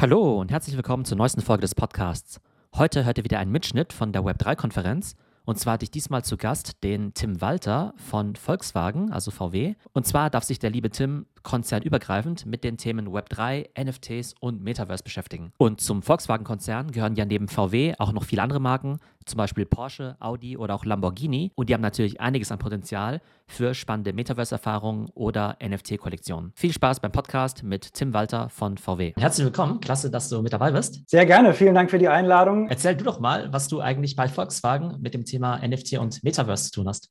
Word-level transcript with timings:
Hallo 0.00 0.38
und 0.40 0.52
herzlich 0.52 0.76
willkommen 0.76 1.04
zur 1.04 1.18
neuesten 1.18 1.40
Folge 1.40 1.62
des 1.62 1.74
Podcasts. 1.74 2.40
Heute 2.76 3.04
hört 3.04 3.18
ihr 3.18 3.24
wieder 3.24 3.40
einen 3.40 3.50
Mitschnitt 3.50 3.92
von 3.92 4.12
der 4.12 4.22
Web3-Konferenz. 4.22 5.16
Und 5.44 5.58
zwar 5.58 5.72
hatte 5.72 5.82
ich 5.82 5.90
diesmal 5.90 6.22
zu 6.22 6.36
Gast 6.36 6.84
den 6.84 7.14
Tim 7.14 7.40
Walter 7.40 7.94
von 7.96 8.36
Volkswagen, 8.36 9.10
also 9.10 9.32
VW. 9.32 9.74
Und 9.92 10.06
zwar 10.06 10.30
darf 10.30 10.44
sich 10.44 10.60
der 10.60 10.70
liebe 10.70 10.90
Tim 10.90 11.26
konzernübergreifend 11.48 12.44
mit 12.44 12.62
den 12.62 12.76
Themen 12.76 13.08
Web3, 13.08 13.68
NFTs 13.82 14.34
und 14.38 14.62
Metaverse 14.62 15.02
beschäftigen. 15.02 15.50
Und 15.56 15.80
zum 15.80 16.02
Volkswagen-Konzern 16.02 16.90
gehören 16.90 17.14
ja 17.14 17.24
neben 17.24 17.48
VW 17.48 17.94
auch 17.98 18.12
noch 18.12 18.24
viele 18.24 18.42
andere 18.42 18.60
Marken, 18.60 18.98
zum 19.24 19.38
Beispiel 19.38 19.64
Porsche, 19.64 20.16
Audi 20.20 20.58
oder 20.58 20.74
auch 20.74 20.84
Lamborghini. 20.84 21.50
Und 21.54 21.70
die 21.70 21.74
haben 21.74 21.80
natürlich 21.80 22.20
einiges 22.20 22.52
an 22.52 22.58
Potenzial 22.58 23.22
für 23.46 23.72
spannende 23.72 24.12
Metaverse-Erfahrungen 24.12 25.08
oder 25.14 25.56
NFT-Kollektionen. 25.66 26.52
Viel 26.54 26.74
Spaß 26.74 27.00
beim 27.00 27.12
Podcast 27.12 27.62
mit 27.62 27.94
Tim 27.94 28.12
Walter 28.12 28.50
von 28.50 28.76
VW. 28.76 29.14
Herzlich 29.16 29.46
willkommen, 29.46 29.80
klasse, 29.80 30.10
dass 30.10 30.28
du 30.28 30.42
mit 30.42 30.52
dabei 30.52 30.72
bist. 30.72 31.08
Sehr 31.08 31.24
gerne, 31.24 31.54
vielen 31.54 31.74
Dank 31.74 31.90
für 31.90 31.98
die 31.98 32.08
Einladung. 32.08 32.68
Erzähl 32.68 32.94
du 32.94 33.04
doch 33.04 33.20
mal, 33.20 33.50
was 33.54 33.68
du 33.68 33.80
eigentlich 33.80 34.16
bei 34.16 34.28
Volkswagen 34.28 35.00
mit 35.00 35.14
dem 35.14 35.24
Thema 35.24 35.66
NFT 35.66 35.96
und 35.96 36.22
Metaverse 36.22 36.64
zu 36.64 36.72
tun 36.72 36.88
hast. 36.88 37.08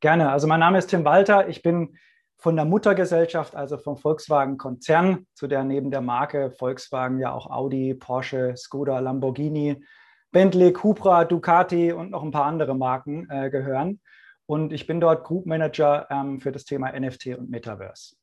Gerne, 0.00 0.28
also 0.30 0.46
mein 0.46 0.60
Name 0.60 0.76
ist 0.76 0.88
Tim 0.88 1.06
Walter, 1.06 1.48
ich 1.48 1.62
bin 1.62 1.96
von 2.46 2.54
der 2.54 2.64
Muttergesellschaft, 2.64 3.56
also 3.56 3.76
vom 3.76 3.96
Volkswagen-Konzern, 3.96 5.26
zu 5.34 5.48
der 5.48 5.64
neben 5.64 5.90
der 5.90 6.00
Marke 6.00 6.52
Volkswagen 6.52 7.18
ja 7.18 7.32
auch 7.32 7.50
Audi, 7.50 7.92
Porsche, 7.92 8.54
Skoda, 8.56 9.00
Lamborghini, 9.00 9.84
Bentley, 10.30 10.72
Cupra, 10.72 11.24
Ducati 11.24 11.90
und 11.90 12.12
noch 12.12 12.22
ein 12.22 12.30
paar 12.30 12.44
andere 12.44 12.76
Marken 12.76 13.28
äh, 13.30 13.50
gehören. 13.50 14.00
Und 14.46 14.72
ich 14.72 14.86
bin 14.86 15.00
dort 15.00 15.24
Group 15.24 15.44
Manager 15.46 16.06
ähm, 16.08 16.40
für 16.40 16.52
das 16.52 16.64
Thema 16.64 16.92
NFT 16.96 17.36
und 17.36 17.50
Metaverse. 17.50 18.14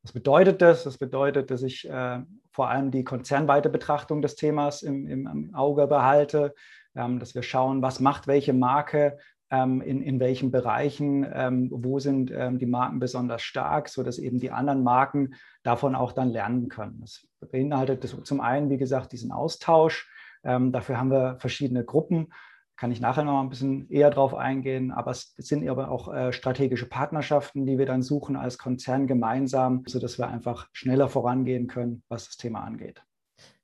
Was 0.00 0.12
bedeutet 0.14 0.62
das? 0.62 0.84
Das 0.84 0.96
bedeutet, 0.96 1.50
dass 1.50 1.62
ich 1.62 1.86
äh, 1.86 2.20
vor 2.52 2.70
allem 2.70 2.90
die 2.90 3.04
konzernweite 3.04 3.68
Betrachtung 3.68 4.22
des 4.22 4.36
Themas 4.36 4.80
im, 4.80 5.06
im, 5.06 5.54
Auge 5.54 5.86
behalte, 5.86 6.54
ähm, 6.96 7.18
dass 7.18 7.34
wir 7.34 7.42
schauen, 7.42 7.82
was 7.82 8.00
macht 8.00 8.26
welche 8.26 8.54
Marke, 8.54 9.18
in, 9.80 10.02
in 10.02 10.20
welchen 10.20 10.50
Bereichen, 10.50 11.26
ähm, 11.32 11.68
wo 11.72 11.98
sind 11.98 12.30
ähm, 12.30 12.58
die 12.58 12.66
Marken 12.66 13.00
besonders 13.00 13.42
stark, 13.42 13.88
sodass 13.88 14.18
eben 14.18 14.38
die 14.38 14.50
anderen 14.50 14.82
Marken 14.82 15.34
davon 15.62 15.94
auch 15.94 16.12
dann 16.12 16.30
lernen 16.30 16.68
können. 16.68 17.00
Das 17.00 17.26
beinhaltet 17.50 18.04
zum 18.24 18.40
einen, 18.40 18.70
wie 18.70 18.78
gesagt, 18.78 19.12
diesen 19.12 19.32
Austausch. 19.32 20.08
Ähm, 20.44 20.72
dafür 20.72 20.98
haben 20.98 21.10
wir 21.10 21.36
verschiedene 21.38 21.84
Gruppen. 21.84 22.32
Kann 22.76 22.92
ich 22.92 23.00
nachher 23.00 23.24
noch 23.24 23.40
ein 23.42 23.50
bisschen 23.50 23.90
eher 23.90 24.10
drauf 24.10 24.34
eingehen, 24.34 24.90
aber 24.90 25.10
es 25.10 25.34
sind 25.36 25.68
aber 25.68 25.90
auch 25.90 26.14
äh, 26.14 26.32
strategische 26.32 26.88
Partnerschaften, 26.88 27.66
die 27.66 27.76
wir 27.76 27.84
dann 27.84 28.02
suchen 28.02 28.36
als 28.36 28.56
Konzern 28.56 29.06
gemeinsam, 29.06 29.82
sodass 29.86 30.18
wir 30.18 30.28
einfach 30.28 30.68
schneller 30.72 31.08
vorangehen 31.08 31.66
können, 31.66 32.02
was 32.08 32.26
das 32.26 32.36
Thema 32.38 32.60
angeht. 32.60 33.02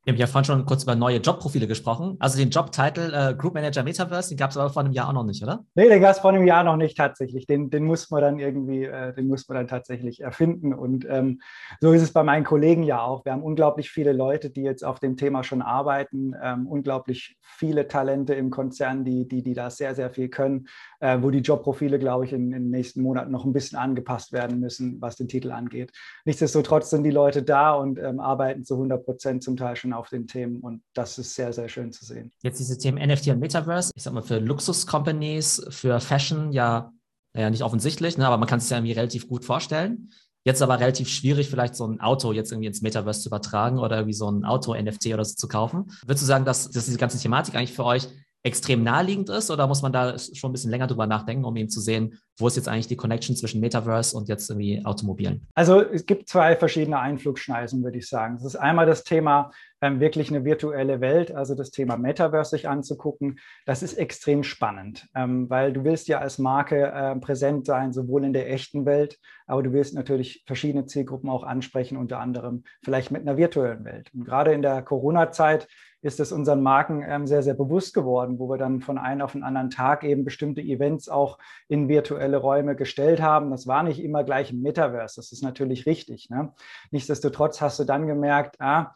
Wir 0.06 0.12
haben 0.12 0.20
ja 0.20 0.28
vorhin 0.28 0.44
schon 0.44 0.66
kurz 0.66 0.84
über 0.84 0.94
neue 0.94 1.16
Jobprofile 1.16 1.66
gesprochen. 1.66 2.14
Also 2.20 2.38
den 2.38 2.50
Jobtitel 2.50 3.12
äh, 3.12 3.34
Group 3.34 3.54
Manager 3.54 3.82
Metaverse, 3.82 4.28
den 4.28 4.38
gab 4.38 4.52
es 4.52 4.56
aber 4.56 4.70
vor 4.70 4.84
einem 4.84 4.92
Jahr 4.92 5.08
auch 5.08 5.12
noch 5.12 5.24
nicht, 5.24 5.42
oder? 5.42 5.64
Nee, 5.74 5.88
den 5.88 6.00
gab 6.00 6.12
es 6.12 6.20
vor 6.20 6.30
einem 6.30 6.46
Jahr 6.46 6.62
noch 6.62 6.76
nicht 6.76 6.96
tatsächlich. 6.96 7.48
Den, 7.48 7.70
den 7.70 7.82
muss 7.82 8.08
man 8.08 8.22
dann 8.22 8.38
irgendwie, 8.38 8.84
äh, 8.84 9.12
den 9.14 9.26
muss 9.26 9.48
man 9.48 9.56
dann 9.58 9.66
tatsächlich 9.66 10.20
erfinden. 10.20 10.72
Und 10.72 11.04
ähm, 11.10 11.40
so 11.80 11.90
ist 11.90 12.02
es 12.02 12.12
bei 12.12 12.22
meinen 12.22 12.44
Kollegen 12.44 12.84
ja 12.84 13.02
auch. 13.02 13.24
Wir 13.24 13.32
haben 13.32 13.42
unglaublich 13.42 13.90
viele 13.90 14.12
Leute, 14.12 14.50
die 14.50 14.62
jetzt 14.62 14.84
auf 14.84 15.00
dem 15.00 15.16
Thema 15.16 15.42
schon 15.42 15.60
arbeiten, 15.60 16.34
ähm, 16.40 16.68
unglaublich 16.68 17.36
viele 17.42 17.88
Talente 17.88 18.32
im 18.34 18.50
Konzern, 18.50 19.04
die, 19.04 19.26
die, 19.26 19.42
die 19.42 19.54
da 19.54 19.70
sehr, 19.70 19.96
sehr 19.96 20.10
viel 20.10 20.28
können, 20.28 20.68
äh, 21.00 21.18
wo 21.20 21.30
die 21.30 21.40
Jobprofile, 21.40 21.98
glaube 21.98 22.26
ich, 22.26 22.32
in, 22.32 22.52
in 22.52 22.62
den 22.62 22.70
nächsten 22.70 23.02
Monaten 23.02 23.32
noch 23.32 23.44
ein 23.44 23.52
bisschen 23.52 23.76
angepasst 23.76 24.32
werden 24.32 24.60
müssen, 24.60 25.00
was 25.00 25.16
den 25.16 25.26
Titel 25.26 25.50
angeht. 25.50 25.90
Nichtsdestotrotz 26.24 26.90
sind 26.90 27.02
die 27.02 27.10
Leute 27.10 27.42
da 27.42 27.72
und 27.72 27.98
ähm, 27.98 28.20
arbeiten 28.20 28.62
zu 28.62 28.74
100 28.74 29.04
Prozent 29.04 29.42
zum 29.42 29.56
Teil 29.56 29.74
schon 29.74 29.95
auf 29.96 30.08
den 30.08 30.26
Themen 30.26 30.60
und 30.60 30.82
das 30.94 31.18
ist 31.18 31.34
sehr, 31.34 31.52
sehr 31.52 31.68
schön 31.68 31.92
zu 31.92 32.04
sehen. 32.04 32.30
Jetzt 32.42 32.58
diese 32.58 32.78
Themen 32.78 32.98
NFT 32.98 33.28
und 33.28 33.40
Metaverse, 33.40 33.92
ich 33.94 34.02
sag 34.02 34.12
mal 34.12 34.22
für 34.22 34.38
Luxus-Companies, 34.38 35.66
für 35.70 36.00
Fashion 36.00 36.52
ja, 36.52 36.92
naja, 37.34 37.50
nicht 37.50 37.62
offensichtlich, 37.62 38.18
ne, 38.18 38.26
aber 38.26 38.38
man 38.38 38.48
kann 38.48 38.58
es 38.58 38.70
ja 38.70 38.78
irgendwie 38.78 38.92
relativ 38.92 39.28
gut 39.28 39.44
vorstellen. 39.44 40.10
Jetzt 40.44 40.62
aber 40.62 40.78
relativ 40.78 41.08
schwierig, 41.08 41.50
vielleicht 41.50 41.74
so 41.74 41.86
ein 41.86 42.00
Auto 42.00 42.32
jetzt 42.32 42.52
irgendwie 42.52 42.68
ins 42.68 42.80
Metaverse 42.80 43.20
zu 43.20 43.28
übertragen 43.28 43.80
oder 43.80 43.96
irgendwie 43.96 44.14
so 44.14 44.30
ein 44.30 44.44
Auto-NFT 44.44 45.06
oder 45.06 45.24
so 45.24 45.34
zu 45.34 45.48
kaufen. 45.48 45.90
Würdest 46.06 46.22
du 46.22 46.26
sagen, 46.26 46.44
dass, 46.44 46.70
dass 46.70 46.84
diese 46.84 46.98
ganze 46.98 47.18
Thematik 47.18 47.56
eigentlich 47.56 47.72
für 47.72 47.84
euch 47.84 48.08
extrem 48.46 48.84
naheliegend 48.84 49.28
ist 49.28 49.50
oder 49.50 49.66
muss 49.66 49.82
man 49.82 49.92
da 49.92 50.16
schon 50.18 50.50
ein 50.50 50.52
bisschen 50.52 50.70
länger 50.70 50.86
drüber 50.86 51.08
nachdenken, 51.08 51.44
um 51.44 51.56
eben 51.56 51.68
zu 51.68 51.80
sehen, 51.80 52.20
wo 52.38 52.46
ist 52.46 52.54
jetzt 52.54 52.68
eigentlich 52.68 52.86
die 52.86 52.94
Connection 52.94 53.34
zwischen 53.34 53.60
Metaverse 53.60 54.16
und 54.16 54.28
jetzt 54.28 54.48
irgendwie 54.48 54.84
Automobilen? 54.84 55.48
Also 55.56 55.80
es 55.80 56.06
gibt 56.06 56.28
zwei 56.28 56.54
verschiedene 56.54 57.00
Einflugschneisen, 57.00 57.82
würde 57.82 57.98
ich 57.98 58.08
sagen. 58.08 58.36
Das 58.36 58.44
ist 58.44 58.54
einmal 58.54 58.86
das 58.86 59.02
Thema 59.02 59.50
ähm, 59.80 60.00
wirklich 60.00 60.30
eine 60.30 60.44
virtuelle 60.44 61.00
Welt, 61.00 61.32
also 61.32 61.54
das 61.54 61.70
Thema 61.70 61.96
Metaverse 61.96 62.50
sich 62.50 62.68
anzugucken. 62.68 63.38
Das 63.66 63.82
ist 63.82 63.94
extrem 63.94 64.42
spannend, 64.42 65.08
ähm, 65.14 65.50
weil 65.50 65.72
du 65.72 65.84
willst 65.84 66.08
ja 66.08 66.18
als 66.18 66.38
Marke 66.38 66.86
äh, 66.86 67.16
präsent 67.16 67.66
sein, 67.66 67.92
sowohl 67.92 68.24
in 68.24 68.32
der 68.32 68.50
echten 68.50 68.86
Welt, 68.86 69.18
aber 69.46 69.62
du 69.62 69.72
willst 69.72 69.94
natürlich 69.94 70.44
verschiedene 70.46 70.86
Zielgruppen 70.86 71.28
auch 71.28 71.44
ansprechen, 71.44 71.96
unter 71.96 72.20
anderem 72.20 72.64
vielleicht 72.82 73.10
mit 73.10 73.22
einer 73.22 73.36
virtuellen 73.36 73.84
Welt. 73.84 74.10
Und 74.14 74.24
gerade 74.24 74.52
in 74.52 74.62
der 74.62 74.82
Corona-Zeit 74.82 75.68
ist 76.02 76.20
es 76.20 76.30
unseren 76.30 76.62
Marken 76.62 77.04
ähm, 77.06 77.26
sehr, 77.26 77.42
sehr 77.42 77.54
bewusst 77.54 77.92
geworden, 77.92 78.38
wo 78.38 78.48
wir 78.48 78.58
dann 78.58 78.80
von 78.80 78.96
einem 78.96 79.22
auf 79.22 79.32
den 79.32 79.42
anderen 79.42 79.70
Tag 79.70 80.04
eben 80.04 80.24
bestimmte 80.24 80.60
Events 80.60 81.08
auch 81.08 81.38
in 81.68 81.88
virtuelle 81.88 82.36
Räume 82.36 82.76
gestellt 82.76 83.20
haben. 83.20 83.50
Das 83.50 83.66
war 83.66 83.82
nicht 83.82 84.00
immer 84.00 84.22
gleich 84.22 84.52
im 84.52 84.62
Metaverse, 84.62 85.16
das 85.16 85.32
ist 85.32 85.42
natürlich 85.42 85.84
richtig. 85.84 86.30
Ne? 86.30 86.52
Nichtsdestotrotz 86.92 87.60
hast 87.60 87.80
du 87.80 87.84
dann 87.84 88.06
gemerkt, 88.06 88.60
ah, 88.60 88.94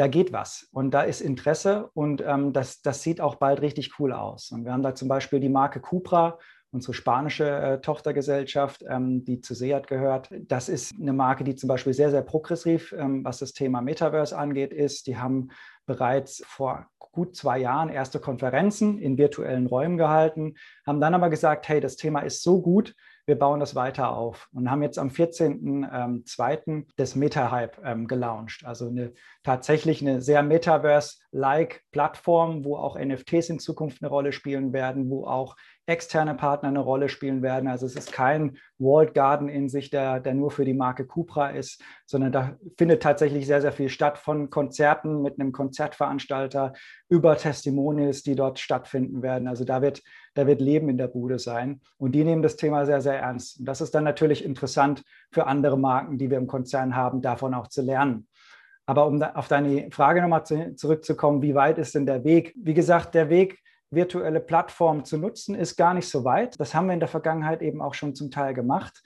da 0.00 0.06
geht 0.06 0.32
was 0.32 0.66
und 0.72 0.92
da 0.92 1.02
ist 1.02 1.20
Interesse 1.20 1.90
und 1.92 2.22
ähm, 2.26 2.54
das, 2.54 2.80
das 2.80 3.02
sieht 3.02 3.20
auch 3.20 3.34
bald 3.34 3.60
richtig 3.60 3.98
cool 3.98 4.14
aus. 4.14 4.50
Und 4.50 4.64
wir 4.64 4.72
haben 4.72 4.82
da 4.82 4.94
zum 4.94 5.08
Beispiel 5.08 5.40
die 5.40 5.50
Marke 5.50 5.80
Cupra 5.80 6.38
unsere 6.72 6.94
spanische 6.94 7.48
äh, 7.48 7.80
Tochtergesellschaft, 7.80 8.82
ähm, 8.88 9.24
die 9.24 9.40
zu 9.40 9.54
Seat 9.54 9.88
gehört. 9.88 10.30
Das 10.46 10.70
ist 10.70 10.94
eine 10.98 11.12
Marke, 11.12 11.44
die 11.44 11.54
zum 11.54 11.68
Beispiel 11.68 11.92
sehr, 11.92 12.10
sehr 12.10 12.22
progressiv, 12.22 12.94
ähm, 12.96 13.24
was 13.24 13.38
das 13.38 13.52
Thema 13.52 13.82
Metaverse 13.82 14.38
angeht, 14.38 14.72
ist. 14.72 15.06
Die 15.06 15.18
haben 15.18 15.48
bereits 15.84 16.42
vor 16.46 16.86
gut 16.98 17.36
zwei 17.36 17.58
Jahren 17.58 17.88
erste 17.90 18.20
Konferenzen 18.20 18.98
in 18.98 19.18
virtuellen 19.18 19.66
Räumen 19.66 19.98
gehalten, 19.98 20.54
haben 20.86 21.00
dann 21.00 21.14
aber 21.14 21.28
gesagt, 21.28 21.68
hey, 21.68 21.80
das 21.80 21.96
Thema 21.96 22.20
ist 22.20 22.42
so 22.42 22.62
gut, 22.62 22.94
wir 23.30 23.38
bauen 23.38 23.60
das 23.60 23.76
weiter 23.76 24.10
auf 24.10 24.48
und 24.52 24.68
haben 24.72 24.82
jetzt 24.82 24.98
am 24.98 25.08
14.02. 25.08 26.66
Ähm, 26.66 26.86
das 26.96 27.14
MetaHype 27.14 27.80
ähm, 27.84 28.08
gelauncht. 28.08 28.64
Also 28.66 28.88
eine, 28.88 29.12
tatsächlich 29.44 30.02
eine 30.02 30.20
sehr 30.20 30.42
Metaverse-like 30.42 31.84
Plattform, 31.92 32.64
wo 32.64 32.76
auch 32.76 32.98
NFTs 32.98 33.50
in 33.50 33.60
Zukunft 33.60 34.02
eine 34.02 34.10
Rolle 34.10 34.32
spielen 34.32 34.72
werden, 34.72 35.08
wo 35.10 35.28
auch 35.28 35.54
externe 35.86 36.34
Partner 36.34 36.68
eine 36.68 36.78
Rolle 36.78 37.08
spielen 37.08 37.42
werden. 37.42 37.68
Also 37.68 37.86
es 37.86 37.96
ist 37.96 38.12
kein 38.12 38.58
Walled 38.78 39.14
Garden 39.14 39.48
in 39.48 39.68
sich, 39.68 39.90
der, 39.90 40.20
der 40.20 40.34
nur 40.34 40.50
für 40.50 40.64
die 40.64 40.74
Marke 40.74 41.04
Cupra 41.04 41.50
ist, 41.50 41.82
sondern 42.06 42.32
da 42.32 42.56
findet 42.78 43.02
tatsächlich 43.02 43.46
sehr, 43.46 43.60
sehr 43.60 43.72
viel 43.72 43.88
statt 43.88 44.18
von 44.18 44.50
Konzerten 44.50 45.22
mit 45.22 45.40
einem 45.40 45.52
Konzertveranstalter 45.52 46.72
über 47.08 47.36
Testimonials, 47.36 48.22
die 48.22 48.36
dort 48.36 48.58
stattfinden 48.58 49.22
werden. 49.22 49.48
Also 49.48 49.64
da 49.64 49.82
wird, 49.82 50.02
da 50.34 50.46
wird 50.46 50.60
Leben 50.60 50.88
in 50.88 50.98
der 50.98 51.08
Bude 51.08 51.38
sein. 51.38 51.80
Und 51.98 52.12
die 52.12 52.24
nehmen 52.24 52.42
das 52.42 52.56
Thema 52.56 52.86
sehr, 52.86 53.00
sehr 53.00 53.18
ernst. 53.18 53.58
Und 53.58 53.66
das 53.66 53.80
ist 53.80 53.94
dann 53.94 54.04
natürlich 54.04 54.44
interessant 54.44 55.02
für 55.32 55.46
andere 55.46 55.78
Marken, 55.78 56.18
die 56.18 56.30
wir 56.30 56.38
im 56.38 56.46
Konzern 56.46 56.94
haben, 56.94 57.20
davon 57.20 57.52
auch 57.54 57.66
zu 57.66 57.82
lernen. 57.82 58.28
Aber 58.86 59.06
um 59.06 59.22
auf 59.22 59.46
deine 59.46 59.88
Frage 59.92 60.20
nochmal 60.20 60.44
zu, 60.44 60.74
zurückzukommen, 60.74 61.42
wie 61.42 61.54
weit 61.54 61.78
ist 61.78 61.94
denn 61.94 62.06
der 62.06 62.24
Weg? 62.24 62.54
Wie 62.56 62.74
gesagt, 62.74 63.14
der 63.14 63.28
Weg 63.28 63.60
virtuelle 63.90 64.40
Plattformen 64.40 65.04
zu 65.04 65.18
nutzen, 65.18 65.54
ist 65.54 65.76
gar 65.76 65.94
nicht 65.94 66.08
so 66.08 66.24
weit. 66.24 66.58
Das 66.60 66.74
haben 66.74 66.86
wir 66.86 66.94
in 66.94 67.00
der 67.00 67.08
Vergangenheit 67.08 67.62
eben 67.62 67.82
auch 67.82 67.94
schon 67.94 68.14
zum 68.14 68.30
Teil 68.30 68.54
gemacht. 68.54 69.02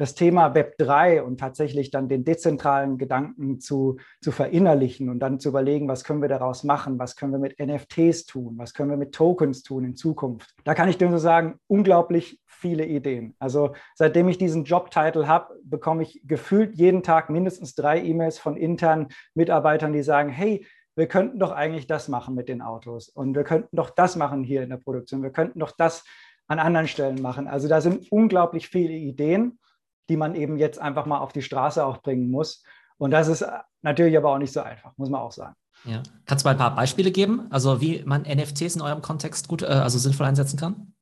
Das 0.00 0.14
Thema 0.14 0.54
Web 0.54 0.78
3 0.78 1.24
und 1.24 1.40
tatsächlich 1.40 1.90
dann 1.90 2.08
den 2.08 2.24
dezentralen 2.24 2.98
Gedanken 2.98 3.58
zu, 3.58 3.96
zu 4.20 4.30
verinnerlichen 4.30 5.08
und 5.08 5.18
dann 5.18 5.40
zu 5.40 5.48
überlegen, 5.48 5.88
was 5.88 6.04
können 6.04 6.22
wir 6.22 6.28
daraus 6.28 6.62
machen, 6.62 7.00
was 7.00 7.16
können 7.16 7.32
wir 7.32 7.40
mit 7.40 7.58
NFTs 7.58 8.26
tun, 8.26 8.54
was 8.58 8.74
können 8.74 8.90
wir 8.90 8.96
mit 8.96 9.12
Tokens 9.12 9.64
tun 9.64 9.84
in 9.84 9.96
Zukunft. 9.96 10.54
Da 10.62 10.74
kann 10.74 10.88
ich 10.88 10.98
dir 10.98 11.10
so 11.10 11.18
sagen, 11.18 11.58
unglaublich 11.66 12.40
viele 12.46 12.86
Ideen. 12.86 13.34
Also 13.40 13.74
seitdem 13.96 14.28
ich 14.28 14.38
diesen 14.38 14.62
Jobtitel 14.62 15.26
habe, 15.26 15.54
bekomme 15.64 16.04
ich 16.04 16.20
gefühlt 16.24 16.76
jeden 16.76 17.02
Tag 17.02 17.28
mindestens 17.28 17.74
drei 17.74 18.00
E-Mails 18.00 18.38
von 18.38 18.56
internen 18.56 19.08
Mitarbeitern, 19.34 19.92
die 19.92 20.02
sagen, 20.02 20.28
hey, 20.28 20.64
wir 20.98 21.06
könnten 21.06 21.38
doch 21.38 21.52
eigentlich 21.52 21.86
das 21.86 22.08
machen 22.08 22.34
mit 22.34 22.48
den 22.48 22.60
Autos 22.60 23.08
und 23.08 23.36
wir 23.36 23.44
könnten 23.44 23.76
doch 23.76 23.90
das 23.90 24.16
machen 24.16 24.42
hier 24.42 24.62
in 24.64 24.70
der 24.70 24.78
Produktion, 24.78 25.22
wir 25.22 25.30
könnten 25.30 25.60
doch 25.60 25.70
das 25.70 26.04
an 26.48 26.58
anderen 26.58 26.88
Stellen 26.88 27.22
machen. 27.22 27.46
Also 27.46 27.68
da 27.68 27.80
sind 27.80 28.10
unglaublich 28.10 28.68
viele 28.68 28.94
Ideen, 28.94 29.60
die 30.08 30.16
man 30.16 30.34
eben 30.34 30.58
jetzt 30.58 30.80
einfach 30.80 31.06
mal 31.06 31.18
auf 31.18 31.32
die 31.32 31.42
Straße 31.42 31.84
auch 31.84 31.98
bringen 31.98 32.30
muss. 32.30 32.64
Und 32.96 33.12
das 33.12 33.28
ist 33.28 33.46
natürlich 33.80 34.16
aber 34.16 34.32
auch 34.32 34.38
nicht 34.38 34.52
so 34.52 34.60
einfach, 34.60 34.92
muss 34.96 35.08
man 35.08 35.20
auch 35.20 35.30
sagen. 35.30 35.54
Ja. 35.84 36.02
Kannst 36.26 36.44
du 36.44 36.48
mal 36.48 36.52
ein 36.52 36.58
paar 36.58 36.74
Beispiele 36.74 37.12
geben, 37.12 37.46
also 37.50 37.80
wie 37.80 38.02
man 38.04 38.22
NFTs 38.22 38.74
in 38.74 38.82
eurem 38.82 39.00
Kontext 39.00 39.46
gut, 39.46 39.62
äh, 39.62 39.66
also 39.66 39.98
sinnvoll 39.98 40.26
einsetzen 40.26 40.58
kann? 40.58 40.94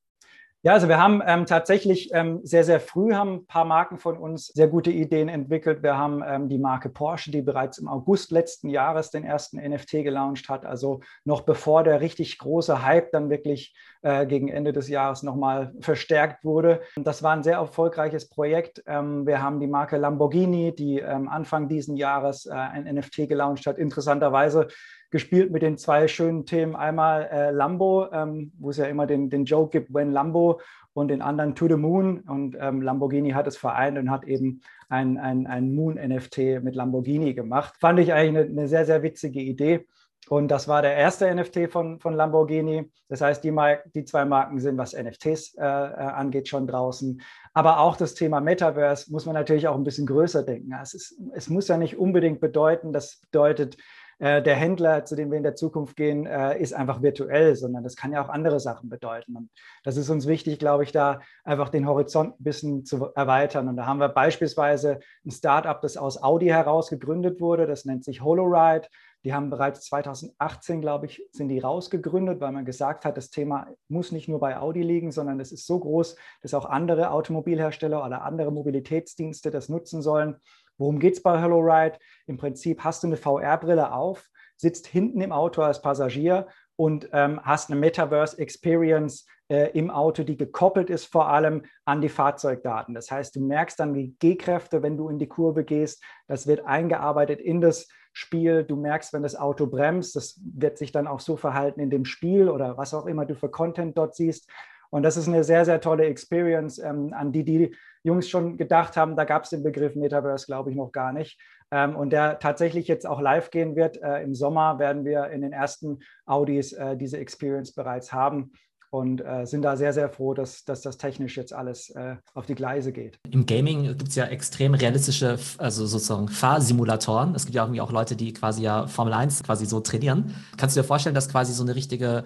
Ja, 0.67 0.73
also 0.73 0.89
wir 0.89 0.99
haben 0.99 1.23
ähm, 1.25 1.47
tatsächlich 1.47 2.11
ähm, 2.13 2.41
sehr, 2.43 2.65
sehr 2.65 2.81
früh 2.81 3.15
haben 3.15 3.35
ein 3.35 3.47
paar 3.47 3.65
Marken 3.65 3.99
von 3.99 4.19
uns 4.19 4.49
sehr 4.49 4.67
gute 4.67 4.91
Ideen 4.91 5.29
entwickelt. 5.29 5.85
Wir 5.85 5.97
haben 5.97 6.25
ähm, 6.27 6.49
die 6.49 6.59
Marke 6.59 6.89
Porsche, 6.89 7.31
die 7.31 7.41
bereits 7.41 7.79
im 7.79 7.87
August 7.87 8.33
letzten 8.33 8.69
Jahres 8.69 9.13
den 9.13 9.23
ersten 9.23 9.59
NFT 9.59 10.03
gelauncht 10.03 10.49
hat, 10.49 10.67
also 10.67 11.03
noch 11.25 11.43
bevor 11.43 11.85
der 11.85 12.01
richtig 12.01 12.37
große 12.39 12.83
Hype 12.83 13.13
dann 13.13 13.31
wirklich 13.31 13.77
äh, 14.03 14.27
gegen 14.27 14.49
Ende 14.49 14.73
des 14.73 14.89
Jahres 14.89 15.23
nochmal 15.23 15.73
verstärkt 15.79 16.45
wurde. 16.45 16.81
Das 16.97 17.23
war 17.23 17.37
ein 17.37 17.45
sehr 17.45 17.59
erfolgreiches 17.59 18.29
Projekt. 18.29 18.83
Ähm, 18.89 19.25
wir 19.25 19.41
haben 19.41 19.61
die 19.61 19.69
Marke 19.69 19.99
Lamborghini, 19.99 20.75
die 20.75 20.99
ähm, 20.99 21.29
Anfang 21.29 21.69
diesen 21.69 21.97
Jahres 21.97 22.45
äh, 22.47 22.55
ein 22.55 22.93
NFT 22.93 23.29
gelauncht 23.29 23.69
hat. 23.69 23.79
Interessanterweise 23.79 24.67
gespielt 25.11 25.51
mit 25.51 25.63
den 25.63 25.79
zwei 25.79 26.09
schönen 26.09 26.47
Themen. 26.47 26.77
Einmal 26.77 27.29
äh, 27.31 27.51
Lambo, 27.51 28.11
ähm, 28.13 28.53
wo 28.59 28.71
es 28.71 28.77
ja 28.77 28.87
immer 28.87 29.07
den, 29.07 29.31
den 29.31 29.45
Joke 29.45 29.71
gibt, 29.71 29.95
When 29.95 30.13
Lambo 30.13 30.61
und 30.95 31.09
den 31.09 31.23
anderen 31.23 31.55
To 31.55 31.69
the 31.69 31.77
Moon. 31.77 32.21
Und 32.21 32.57
ähm, 32.59 32.81
Lamborghini 32.81 33.31
hat 33.31 33.47
es 33.47 33.57
vereint 33.57 33.99
und 33.99 34.11
hat 34.11 34.25
eben 34.25 34.63
ein, 34.89 35.19
ein, 35.19 35.47
ein 35.47 35.75
Moon-NFT 35.75 36.63
mit 36.63 36.75
Lamborghini 36.75 37.35
gemacht. 37.35 37.75
Fand 37.79 37.99
ich 37.99 38.13
eigentlich 38.13 38.47
eine, 38.47 38.51
eine, 38.51 38.69
sehr, 38.69 38.87
sehr 38.87 39.03
witzige 39.03 39.41
Idee. 39.41 39.87
Und 40.29 40.49
das 40.49 40.67
war 40.67 40.83
der 40.83 40.97
erste 40.97 41.33
NFT 41.33 41.71
von, 41.71 42.01
von 42.01 42.15
Lamborghini. 42.15 42.91
Das 43.09 43.21
heißt, 43.21 43.45
die, 43.45 43.55
die 43.95 44.05
zwei 44.05 44.25
Marken 44.25 44.59
sind, 44.59 44.77
was 44.77 44.93
NFTs 44.93 45.55
äh, 45.55 45.63
äh, 45.63 45.65
angeht, 45.65 46.49
schon 46.49 46.67
draußen. 46.67 47.21
Aber 47.55 47.79
auch 47.81 47.97
das 47.97 48.15
Thema 48.15 48.41
Metaverse 48.41 49.13
muss 49.13 49.25
man 49.25 49.35
natürlich 49.35 49.69
auch 49.69 49.77
ein 49.77 49.85
bisschen 49.85 50.07
größer 50.07 50.43
denken. 50.43 50.75
Es, 50.83 50.95
ist, 50.95 51.21
es 51.35 51.49
muss 51.49 51.69
ja 51.69 51.77
nicht 51.77 51.97
unbedingt 51.97 52.41
bedeuten, 52.41 52.93
das 52.93 53.21
bedeutet, 53.21 53.77
äh, 54.19 54.43
der 54.43 54.55
Händler, 54.55 55.05
zu 55.05 55.15
dem 55.15 55.31
wir 55.31 55.37
in 55.37 55.43
der 55.43 55.57
Zukunft 55.57 55.97
gehen, 55.97 56.27
äh, 56.27 56.59
ist 56.59 56.73
einfach 56.73 57.03
virtuell, 57.03 57.55
sondern 57.55 57.85
das 57.85 57.97
kann 57.97 58.13
ja 58.13 58.25
auch 58.25 58.31
andere 58.31 58.61
Sachen 58.61 58.89
bedeuten. 58.89 59.37
Und 59.37 59.51
das 59.85 59.97
ist 59.97 60.09
uns 60.09 60.27
wichtig, 60.27 60.59
glaube 60.59 60.85
ich, 60.85 60.93
da 60.93 61.21
einfach 61.45 61.69
den 61.69 61.87
Horizont 61.87 62.41
ein 62.41 62.45
bisschen 62.45 62.85
zu 62.85 63.13
erweitern. 63.15 63.69
Und 63.69 63.77
da 63.77 63.87
haben 63.87 64.01
wir 64.01 64.09
beispielsweise 64.09 65.01
ein 65.25 65.31
Startup, 65.31 65.81
das 65.81 65.97
aus 65.97 66.23
Audi 66.23 66.47
heraus 66.47 66.89
gegründet 66.89 67.41
wurde, 67.41 67.67
das 67.67 67.85
nennt 67.85 68.05
sich 68.05 68.23
HoloRide. 68.23 68.89
Die 69.27 69.35
haben 69.35 69.51
bereits 69.51 69.81
2018, 69.87 70.81
glaube 70.81 71.07
ich, 71.07 71.21
sind 71.33 71.49
die 71.49 71.59
rausgegründet, 71.59 72.41
weil 72.41 72.53
man 72.53 72.65
gesagt 72.65 73.05
hat, 73.05 73.17
das 73.17 73.31
Thema 73.31 73.67
muss 73.89 74.13
nicht 74.13 74.29
nur 74.29 74.39
bei 74.39 74.57
Audi 74.57 74.83
liegen, 74.83 75.11
sondern 75.11 75.41
es 75.41 75.51
ist 75.51 75.67
so 75.67 75.81
groß, 75.81 76.17
dass 76.43 76.55
auch 76.55 76.65
andere 76.65 77.11
Automobilhersteller 77.11 78.05
oder 78.05 78.23
andere 78.23 78.53
Mobilitätsdienste 78.53 79.51
das 79.51 79.69
nutzen 79.69 80.01
sollen. 80.01 80.37
Worum 80.79 80.99
geht 80.99 81.15
es 81.15 81.23
bei 81.23 81.41
HelloRide? 81.41 81.99
Im 82.27 82.37
Prinzip 82.37 82.85
hast 82.85 83.03
du 83.03 83.09
eine 83.09 83.17
VR-Brille 83.17 83.93
auf, 83.93 84.29
sitzt 84.57 84.87
hinten 84.87 85.21
im 85.21 85.33
Auto 85.33 85.63
als 85.63 85.83
Passagier 85.83 86.49
und 86.77 87.09
ähm, 87.13 87.41
hast 87.43 87.71
eine 87.71 87.81
Metaverse-Experience 87.81 89.27
äh, 89.49 89.71
im 89.79 89.91
Auto, 89.91 90.25
die 90.25 90.37
gekoppelt 90.37 90.91
ist 90.91 91.07
vor 91.07 91.29
allem 91.29 91.63
an 91.85 92.01
die 92.01 92.09
Fahrzeugdaten. 92.09 92.95
Das 92.95 93.11
heißt, 93.11 93.37
du 93.37 93.41
merkst 93.41 93.79
dann 93.79 93.95
die 93.95 94.17
G-Kräfte, 94.19 94.83
wenn 94.83 94.97
du 94.97 95.09
in 95.09 95.19
die 95.19 95.29
Kurve 95.29 95.65
gehst. 95.65 96.03
Das 96.27 96.47
wird 96.47 96.67
eingearbeitet 96.67 97.41
in 97.41 97.61
das 97.61 97.89
Spiel. 98.13 98.65
Du 98.65 98.77
merkst, 98.77 99.13
wenn 99.13 99.23
das 99.23 99.37
Auto 99.37 99.67
bremst. 99.67 100.17
Das 100.17 100.41
wird 100.43 100.79
sich 100.79 100.91
dann 100.91 101.07
auch 101.07 101.21
so 101.21 101.37
verhalten 101.37 101.81
in 101.81 101.91
dem 101.91 102.05
Spiel 102.05 102.49
oder 102.49 102.77
was 102.77 102.93
auch 102.95 103.07
immer 103.07 103.25
du 103.25 103.35
für 103.35 103.51
Content 103.51 103.97
dort 103.97 104.17
siehst. 104.17 104.51
Und 104.91 105.03
das 105.03 105.17
ist 105.17 105.29
eine 105.29 105.45
sehr, 105.45 105.65
sehr 105.65 105.81
tolle 105.81 106.07
Experience, 106.07 106.79
ähm, 106.79 107.13
an 107.13 107.33
die 107.33 107.45
die 107.45 107.77
Jungs 108.07 108.29
schon 108.29 108.57
gedacht 108.57 108.97
haben. 108.97 109.17
Da 109.17 109.25
gab 109.25 109.45
es 109.45 109.51
den 109.51 109.63
Begriff 109.63 109.97
Metaverse, 109.97 110.47
glaube 110.47 110.71
ich, 110.71 110.77
noch 110.77 110.93
gar 110.93 111.13
nicht. 111.13 111.39
Ähm, 111.71 111.97
und 111.97 112.11
der 112.11 112.39
tatsächlich 112.39 112.87
jetzt 112.87 113.07
auch 113.07 113.21
live 113.21 113.51
gehen 113.51 113.75
wird. 113.75 114.01
Äh, 114.01 114.23
Im 114.23 114.35
Sommer 114.35 114.79
werden 114.79 115.05
wir 115.05 115.29
in 115.31 115.43
den 115.43 115.53
ersten 115.53 115.99
Audis 116.25 116.73
äh, 116.73 116.97
diese 116.97 117.19
Experience 117.19 117.75
bereits 117.75 118.13
haben 118.13 118.53
und 118.91 119.21
äh, 119.21 119.45
sind 119.45 119.63
da 119.63 119.77
sehr, 119.77 119.93
sehr 119.93 120.09
froh, 120.09 120.33
dass, 120.33 120.65
dass 120.65 120.81
das 120.83 120.97
technisch 120.97 121.37
jetzt 121.37 121.53
alles 121.53 121.91
äh, 121.91 122.17
auf 122.35 122.47
die 122.47 122.55
Gleise 122.55 122.93
geht. 122.93 123.19
Im 123.29 123.45
Gaming 123.45 123.83
gibt 123.83 124.09
es 124.09 124.15
ja 124.15 124.27
extrem 124.27 124.75
realistische, 124.75 125.39
also 125.59 125.87
sozusagen 125.87 126.29
Fahrsimulatoren. 126.29 127.35
Es 127.35 127.45
gibt 127.45 127.57
ja 127.57 127.65
irgendwie 127.65 127.81
auch 127.81 127.91
Leute, 127.91 128.15
die 128.15 128.33
quasi 128.33 128.63
ja 128.63 128.87
Formel 128.87 129.13
1 129.13 129.43
quasi 129.43 129.67
so 129.67 129.81
trainieren. 129.81 130.37
Kannst 130.57 130.77
du 130.77 130.81
dir 130.81 130.87
vorstellen, 130.87 131.17
dass 131.17 131.29
quasi 131.29 131.53
so 131.53 131.65
eine 131.65 131.75
richtige 131.75 132.25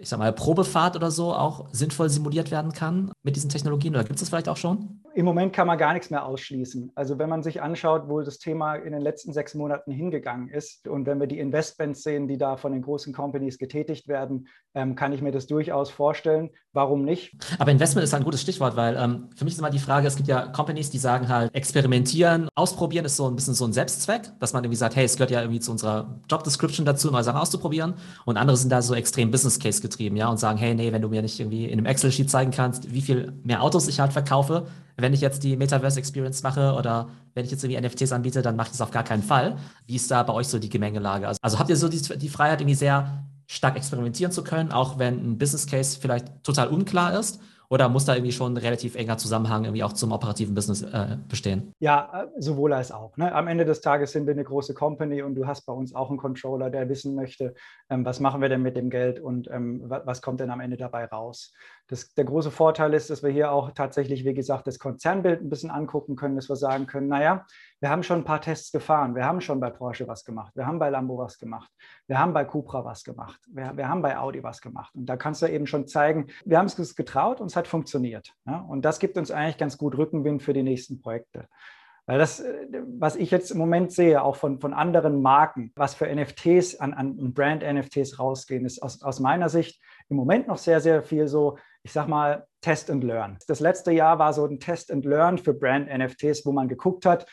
ich 0.00 0.08
sag 0.08 0.18
mal, 0.18 0.32
Probefahrt 0.32 0.96
oder 0.96 1.10
so 1.10 1.34
auch 1.34 1.66
sinnvoll 1.72 2.08
simuliert 2.08 2.50
werden 2.50 2.72
kann 2.72 3.10
mit 3.28 3.36
diesen 3.36 3.50
Technologien? 3.50 3.94
Oder 3.94 4.04
gibt 4.04 4.14
es 4.14 4.20
das 4.20 4.30
vielleicht 4.30 4.48
auch 4.48 4.56
schon? 4.56 5.02
Im 5.14 5.24
Moment 5.26 5.52
kann 5.52 5.66
man 5.66 5.76
gar 5.76 5.92
nichts 5.92 6.08
mehr 6.08 6.24
ausschließen. 6.24 6.92
Also 6.94 7.18
wenn 7.18 7.28
man 7.28 7.42
sich 7.42 7.60
anschaut, 7.60 8.04
wo 8.06 8.20
das 8.22 8.38
Thema 8.38 8.76
in 8.76 8.92
den 8.92 9.02
letzten 9.02 9.32
sechs 9.34 9.54
Monaten 9.54 9.90
hingegangen 9.90 10.48
ist 10.48 10.88
und 10.88 11.06
wenn 11.06 11.20
wir 11.20 11.26
die 11.26 11.38
Investments 11.38 12.02
sehen, 12.02 12.26
die 12.26 12.38
da 12.38 12.56
von 12.56 12.72
den 12.72 12.82
großen 12.82 13.12
Companies 13.12 13.58
getätigt 13.58 14.08
werden, 14.08 14.48
ähm, 14.74 14.94
kann 14.94 15.12
ich 15.12 15.20
mir 15.20 15.32
das 15.32 15.46
durchaus 15.46 15.90
vorstellen. 15.90 16.50
Warum 16.72 17.04
nicht? 17.04 17.36
Aber 17.58 17.70
Investment 17.70 18.04
ist 18.04 18.14
ein 18.14 18.22
gutes 18.22 18.40
Stichwort, 18.40 18.76
weil 18.76 18.96
ähm, 18.96 19.28
für 19.34 19.44
mich 19.44 19.54
ist 19.54 19.58
immer 19.58 19.70
die 19.70 19.78
Frage, 19.78 20.06
es 20.06 20.16
gibt 20.16 20.28
ja 20.28 20.46
Companies, 20.46 20.90
die 20.90 20.98
sagen 20.98 21.28
halt, 21.28 21.52
experimentieren, 21.54 22.48
ausprobieren 22.54 23.04
ist 23.04 23.16
so 23.16 23.26
ein 23.26 23.34
bisschen 23.34 23.54
so 23.54 23.66
ein 23.66 23.72
Selbstzweck, 23.72 24.30
dass 24.38 24.52
man 24.52 24.62
irgendwie 24.62 24.76
sagt, 24.76 24.94
hey, 24.94 25.04
es 25.04 25.16
gehört 25.16 25.30
ja 25.30 25.40
irgendwie 25.40 25.60
zu 25.60 25.72
unserer 25.72 26.20
Job 26.30 26.44
Description 26.44 26.86
dazu, 26.86 27.10
neue 27.10 27.24
Sachen 27.24 27.40
auszuprobieren. 27.40 27.94
Und 28.24 28.36
andere 28.36 28.56
sind 28.56 28.70
da 28.70 28.80
so 28.80 28.94
extrem 28.94 29.30
Business 29.30 29.58
Case 29.58 29.82
getrieben, 29.82 30.16
ja, 30.16 30.28
und 30.28 30.38
sagen, 30.38 30.58
hey, 30.58 30.74
nee, 30.74 30.92
wenn 30.92 31.02
du 31.02 31.08
mir 31.08 31.22
nicht 31.22 31.40
irgendwie 31.40 31.64
in 31.64 31.78
einem 31.78 31.86
Excel-Sheet 31.86 32.30
zeigen 32.30 32.52
kannst, 32.52 32.92
wie 32.92 33.00
viel 33.00 33.17
mehr 33.42 33.62
Autos 33.62 33.88
ich 33.88 34.00
halt 34.00 34.12
verkaufe, 34.12 34.66
wenn 34.96 35.14
ich 35.14 35.20
jetzt 35.20 35.44
die 35.44 35.56
Metaverse 35.56 35.98
Experience 35.98 36.42
mache 36.42 36.74
oder 36.74 37.08
wenn 37.34 37.44
ich 37.44 37.50
jetzt 37.50 37.62
irgendwie 37.62 37.80
NFTs 37.80 38.12
anbiete, 38.12 38.42
dann 38.42 38.56
mache 38.56 38.66
ich 38.66 38.72
das 38.72 38.80
auf 38.80 38.90
gar 38.90 39.04
keinen 39.04 39.22
Fall. 39.22 39.56
Wie 39.86 39.96
ist 39.96 40.10
da 40.10 40.22
bei 40.24 40.32
euch 40.32 40.48
so 40.48 40.58
die 40.58 40.68
Gemengelage? 40.68 41.28
Also, 41.28 41.38
also 41.40 41.58
habt 41.58 41.70
ihr 41.70 41.76
so 41.76 41.88
die, 41.88 42.00
die 42.18 42.28
Freiheit, 42.28 42.60
irgendwie 42.60 42.74
sehr 42.74 43.24
stark 43.46 43.76
experimentieren 43.76 44.32
zu 44.32 44.42
können, 44.42 44.72
auch 44.72 44.98
wenn 44.98 45.14
ein 45.14 45.38
Business 45.38 45.66
Case 45.66 45.98
vielleicht 46.00 46.42
total 46.42 46.68
unklar 46.68 47.18
ist? 47.18 47.40
Oder 47.70 47.90
muss 47.90 48.06
da 48.06 48.14
irgendwie 48.14 48.32
schon 48.32 48.54
ein 48.54 48.56
relativ 48.56 48.94
enger 48.94 49.18
Zusammenhang 49.18 49.64
irgendwie 49.64 49.84
auch 49.84 49.92
zum 49.92 50.12
operativen 50.12 50.54
Business 50.54 50.82
äh, 50.82 51.18
bestehen? 51.28 51.72
Ja, 51.80 52.24
äh, 52.24 52.40
sowohl 52.40 52.72
als 52.72 52.90
auch. 52.90 53.16
Ne? 53.18 53.30
Am 53.34 53.46
Ende 53.46 53.66
des 53.66 53.82
Tages 53.82 54.12
sind 54.12 54.26
wir 54.26 54.32
eine 54.32 54.44
große 54.44 54.72
Company 54.72 55.20
und 55.20 55.34
du 55.34 55.46
hast 55.46 55.66
bei 55.66 55.72
uns 55.74 55.94
auch 55.94 56.08
einen 56.08 56.18
Controller, 56.18 56.70
der 56.70 56.88
wissen 56.88 57.14
möchte, 57.14 57.54
ähm, 57.90 58.06
was 58.06 58.20
machen 58.20 58.40
wir 58.40 58.48
denn 58.48 58.62
mit 58.62 58.76
dem 58.76 58.88
Geld 58.88 59.20
und 59.20 59.50
ähm, 59.50 59.82
was 59.84 60.22
kommt 60.22 60.40
denn 60.40 60.50
am 60.50 60.60
Ende 60.60 60.78
dabei 60.78 61.04
raus. 61.04 61.52
Das, 61.88 62.14
der 62.14 62.24
große 62.24 62.50
Vorteil 62.50 62.94
ist, 62.94 63.10
dass 63.10 63.22
wir 63.22 63.30
hier 63.30 63.50
auch 63.50 63.72
tatsächlich, 63.72 64.24
wie 64.24 64.34
gesagt, 64.34 64.66
das 64.66 64.78
Konzernbild 64.78 65.40
ein 65.40 65.48
bisschen 65.48 65.70
angucken 65.70 66.16
können, 66.16 66.36
dass 66.36 66.48
wir 66.48 66.56
sagen 66.56 66.86
können, 66.86 67.08
naja, 67.08 67.46
wir 67.80 67.90
haben 67.90 68.02
schon 68.02 68.18
ein 68.20 68.24
paar 68.24 68.40
Tests 68.40 68.70
gefahren, 68.72 69.14
wir 69.14 69.24
haben 69.24 69.40
schon 69.40 69.58
bei 69.58 69.70
Porsche 69.70 70.06
was 70.06 70.24
gemacht, 70.24 70.52
wir 70.54 70.66
haben 70.66 70.78
bei 70.78 70.90
Lambo 70.90 71.16
was 71.18 71.38
gemacht, 71.38 71.70
wir 72.06 72.18
haben 72.18 72.32
bei 72.32 72.44
Cupra 72.44 72.84
was 72.84 73.04
gemacht, 73.04 73.40
wir, 73.48 73.76
wir 73.76 73.88
haben 73.88 74.02
bei 74.02 74.18
Audi 74.18 74.42
was 74.42 74.60
gemacht. 74.60 74.94
Und 74.94 75.06
da 75.06 75.16
kannst 75.16 75.42
du 75.42 75.46
eben 75.46 75.66
schon 75.66 75.86
zeigen, 75.86 76.26
wir 76.44 76.58
haben 76.58 76.66
es 76.66 76.94
getraut 76.94 77.40
und 77.40 77.46
es 77.46 77.56
hat 77.56 77.66
funktioniert. 77.66 78.34
Ja? 78.46 78.60
Und 78.60 78.84
das 78.84 78.98
gibt 78.98 79.16
uns 79.16 79.30
eigentlich 79.30 79.58
ganz 79.58 79.78
gut 79.78 79.96
Rückenwind 79.96 80.42
für 80.42 80.52
die 80.52 80.62
nächsten 80.62 81.00
Projekte. 81.00 81.48
Weil 82.08 82.18
das, 82.18 82.40
äh, 82.40 82.66
was 82.98 83.16
ich 83.16 83.30
jetzt 83.30 83.50
im 83.50 83.58
Moment 83.58 83.92
sehe, 83.92 84.22
auch 84.22 84.36
von, 84.36 84.58
von 84.60 84.72
anderen 84.72 85.20
Marken, 85.20 85.72
was 85.76 85.94
für 85.94 86.06
NFTs 86.06 86.80
an, 86.80 86.94
an 86.94 87.34
Brand-NFTs 87.34 88.18
rausgehen, 88.18 88.64
ist 88.64 88.82
aus, 88.82 89.02
aus 89.02 89.20
meiner 89.20 89.50
Sicht 89.50 89.80
im 90.08 90.16
Moment 90.16 90.48
noch 90.48 90.56
sehr, 90.56 90.80
sehr 90.80 91.02
viel 91.02 91.28
so, 91.28 91.58
ich 91.82 91.92
sag 91.92 92.08
mal, 92.08 92.46
Test 92.62 92.90
and 92.90 93.04
Learn. 93.04 93.36
Das 93.46 93.60
letzte 93.60 93.92
Jahr 93.92 94.18
war 94.18 94.32
so 94.32 94.46
ein 94.46 94.58
Test 94.58 94.90
and 94.90 95.04
Learn 95.04 95.36
für 95.36 95.52
Brand-NFTs, 95.52 96.46
wo 96.46 96.52
man 96.52 96.66
geguckt 96.66 97.04
hat, 97.04 97.26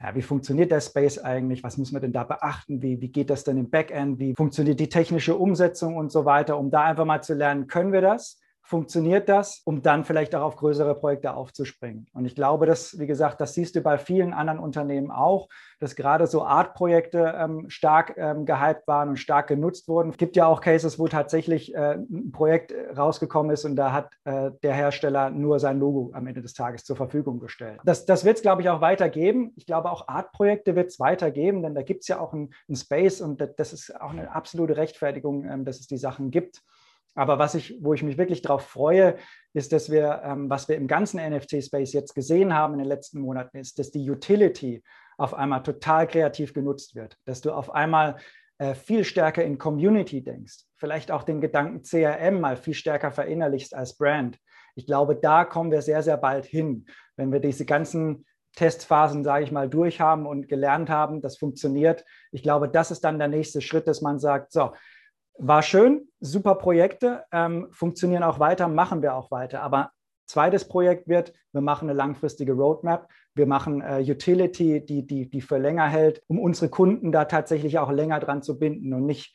ja, 0.00 0.14
wie 0.14 0.22
funktioniert 0.22 0.70
der 0.70 0.80
Space 0.80 1.18
eigentlich? 1.18 1.64
Was 1.64 1.76
muss 1.76 1.90
man 1.90 2.02
denn 2.02 2.12
da 2.12 2.22
beachten? 2.22 2.80
Wie, 2.80 3.00
wie 3.00 3.10
geht 3.10 3.28
das 3.28 3.42
denn 3.42 3.58
im 3.58 3.70
Backend? 3.70 4.20
Wie 4.20 4.34
funktioniert 4.34 4.78
die 4.78 4.88
technische 4.88 5.36
Umsetzung 5.36 5.96
und 5.96 6.12
so 6.12 6.24
weiter, 6.24 6.58
um 6.58 6.70
da 6.70 6.84
einfach 6.84 7.04
mal 7.04 7.22
zu 7.22 7.34
lernen, 7.34 7.66
können 7.66 7.92
wir 7.92 8.00
das? 8.00 8.40
Funktioniert 8.72 9.28
das, 9.28 9.60
um 9.66 9.82
dann 9.82 10.02
vielleicht 10.02 10.34
auch 10.34 10.40
auf 10.40 10.56
größere 10.56 10.94
Projekte 10.94 11.34
aufzuspringen. 11.34 12.06
Und 12.14 12.24
ich 12.24 12.34
glaube, 12.34 12.64
dass, 12.64 12.98
wie 12.98 13.06
gesagt, 13.06 13.38
das 13.42 13.52
siehst 13.52 13.76
du 13.76 13.82
bei 13.82 13.98
vielen 13.98 14.32
anderen 14.32 14.58
Unternehmen 14.58 15.10
auch, 15.10 15.50
dass 15.78 15.94
gerade 15.94 16.26
so 16.26 16.42
Art-Projekte 16.42 17.34
ähm, 17.36 17.68
stark 17.68 18.14
ähm, 18.16 18.46
gehypt 18.46 18.86
waren 18.86 19.10
und 19.10 19.18
stark 19.18 19.48
genutzt 19.48 19.88
wurden. 19.88 20.08
Es 20.08 20.16
gibt 20.16 20.36
ja 20.36 20.46
auch 20.46 20.62
Cases, 20.62 20.98
wo 20.98 21.06
tatsächlich 21.06 21.74
äh, 21.74 21.96
ein 21.96 22.32
Projekt 22.32 22.72
rausgekommen 22.96 23.52
ist 23.52 23.66
und 23.66 23.76
da 23.76 23.92
hat 23.92 24.14
äh, 24.24 24.52
der 24.62 24.72
Hersteller 24.72 25.28
nur 25.28 25.60
sein 25.60 25.78
Logo 25.78 26.10
am 26.14 26.26
Ende 26.26 26.40
des 26.40 26.54
Tages 26.54 26.84
zur 26.84 26.96
Verfügung 26.96 27.40
gestellt. 27.40 27.78
Das, 27.84 28.06
das 28.06 28.24
wird 28.24 28.38
es, 28.38 28.42
glaube 28.42 28.62
ich, 28.62 28.70
auch 28.70 28.80
weitergeben. 28.80 29.52
Ich 29.56 29.66
glaube, 29.66 29.92
auch 29.92 30.08
Art-Projekte 30.08 30.76
wird 30.76 30.88
es 30.88 30.98
weitergeben, 30.98 31.62
denn 31.62 31.74
da 31.74 31.82
gibt 31.82 32.04
es 32.04 32.08
ja 32.08 32.20
auch 32.20 32.32
einen 32.32 32.48
Space 32.74 33.20
und 33.20 33.46
das 33.58 33.74
ist 33.74 34.00
auch 34.00 34.12
eine 34.12 34.34
absolute 34.34 34.78
Rechtfertigung, 34.78 35.44
ähm, 35.44 35.66
dass 35.66 35.78
es 35.78 35.88
die 35.88 35.98
Sachen 35.98 36.30
gibt. 36.30 36.62
Aber 37.14 37.38
was 37.38 37.54
ich, 37.54 37.78
wo 37.80 37.94
ich 37.94 38.02
mich 38.02 38.16
wirklich 38.16 38.42
darauf 38.42 38.66
freue, 38.66 39.16
ist, 39.52 39.72
dass 39.72 39.90
wir, 39.90 40.22
ähm, 40.24 40.48
was 40.48 40.68
wir 40.68 40.76
im 40.76 40.86
ganzen 40.86 41.20
NFT-Space 41.20 41.92
jetzt 41.92 42.14
gesehen 42.14 42.54
haben 42.54 42.74
in 42.74 42.78
den 42.78 42.88
letzten 42.88 43.20
Monaten, 43.20 43.58
ist, 43.58 43.78
dass 43.78 43.90
die 43.90 44.10
Utility 44.10 44.82
auf 45.18 45.34
einmal 45.34 45.62
total 45.62 46.06
kreativ 46.06 46.54
genutzt 46.54 46.94
wird. 46.94 47.16
Dass 47.26 47.42
du 47.42 47.52
auf 47.52 47.74
einmal 47.74 48.16
äh, 48.58 48.74
viel 48.74 49.04
stärker 49.04 49.44
in 49.44 49.58
Community 49.58 50.22
denkst, 50.22 50.64
vielleicht 50.76 51.10
auch 51.10 51.24
den 51.24 51.40
Gedanken 51.40 51.82
CRM 51.82 52.40
mal 52.40 52.56
viel 52.56 52.74
stärker 52.74 53.10
verinnerlichst 53.10 53.74
als 53.74 53.96
Brand. 53.96 54.38
Ich 54.74 54.86
glaube, 54.86 55.16
da 55.16 55.44
kommen 55.44 55.70
wir 55.70 55.82
sehr, 55.82 56.02
sehr 56.02 56.16
bald 56.16 56.46
hin, 56.46 56.86
wenn 57.16 57.32
wir 57.32 57.40
diese 57.40 57.66
ganzen 57.66 58.24
Testphasen, 58.54 59.24
sage 59.24 59.44
ich 59.44 59.52
mal, 59.52 59.68
durchhaben 59.68 60.26
und 60.26 60.48
gelernt 60.48 60.90
haben, 60.90 61.22
das 61.22 61.38
funktioniert. 61.38 62.04
Ich 62.32 62.42
glaube, 62.42 62.68
das 62.68 62.90
ist 62.90 63.02
dann 63.02 63.18
der 63.18 63.28
nächste 63.28 63.60
Schritt, 63.60 63.88
dass 63.88 64.02
man 64.02 64.18
sagt, 64.18 64.52
so, 64.52 64.72
War 65.44 65.64
schön, 65.64 66.06
super 66.20 66.54
Projekte, 66.54 67.24
ähm, 67.32 67.66
funktionieren 67.72 68.22
auch 68.22 68.38
weiter, 68.38 68.68
machen 68.68 69.02
wir 69.02 69.16
auch 69.16 69.32
weiter. 69.32 69.60
Aber 69.60 69.90
zweites 70.24 70.68
Projekt 70.68 71.08
wird, 71.08 71.32
wir 71.50 71.60
machen 71.60 71.90
eine 71.90 71.98
langfristige 71.98 72.52
Roadmap. 72.52 73.08
Wir 73.34 73.48
machen 73.48 73.82
äh, 73.82 74.04
Utility, 74.08 74.86
die, 74.86 75.04
die, 75.04 75.28
die 75.28 75.40
für 75.40 75.58
länger 75.58 75.88
hält, 75.88 76.22
um 76.28 76.38
unsere 76.38 76.70
Kunden 76.70 77.10
da 77.10 77.24
tatsächlich 77.24 77.80
auch 77.80 77.90
länger 77.90 78.20
dran 78.20 78.44
zu 78.44 78.56
binden 78.56 78.94
und 78.94 79.04
nicht 79.04 79.34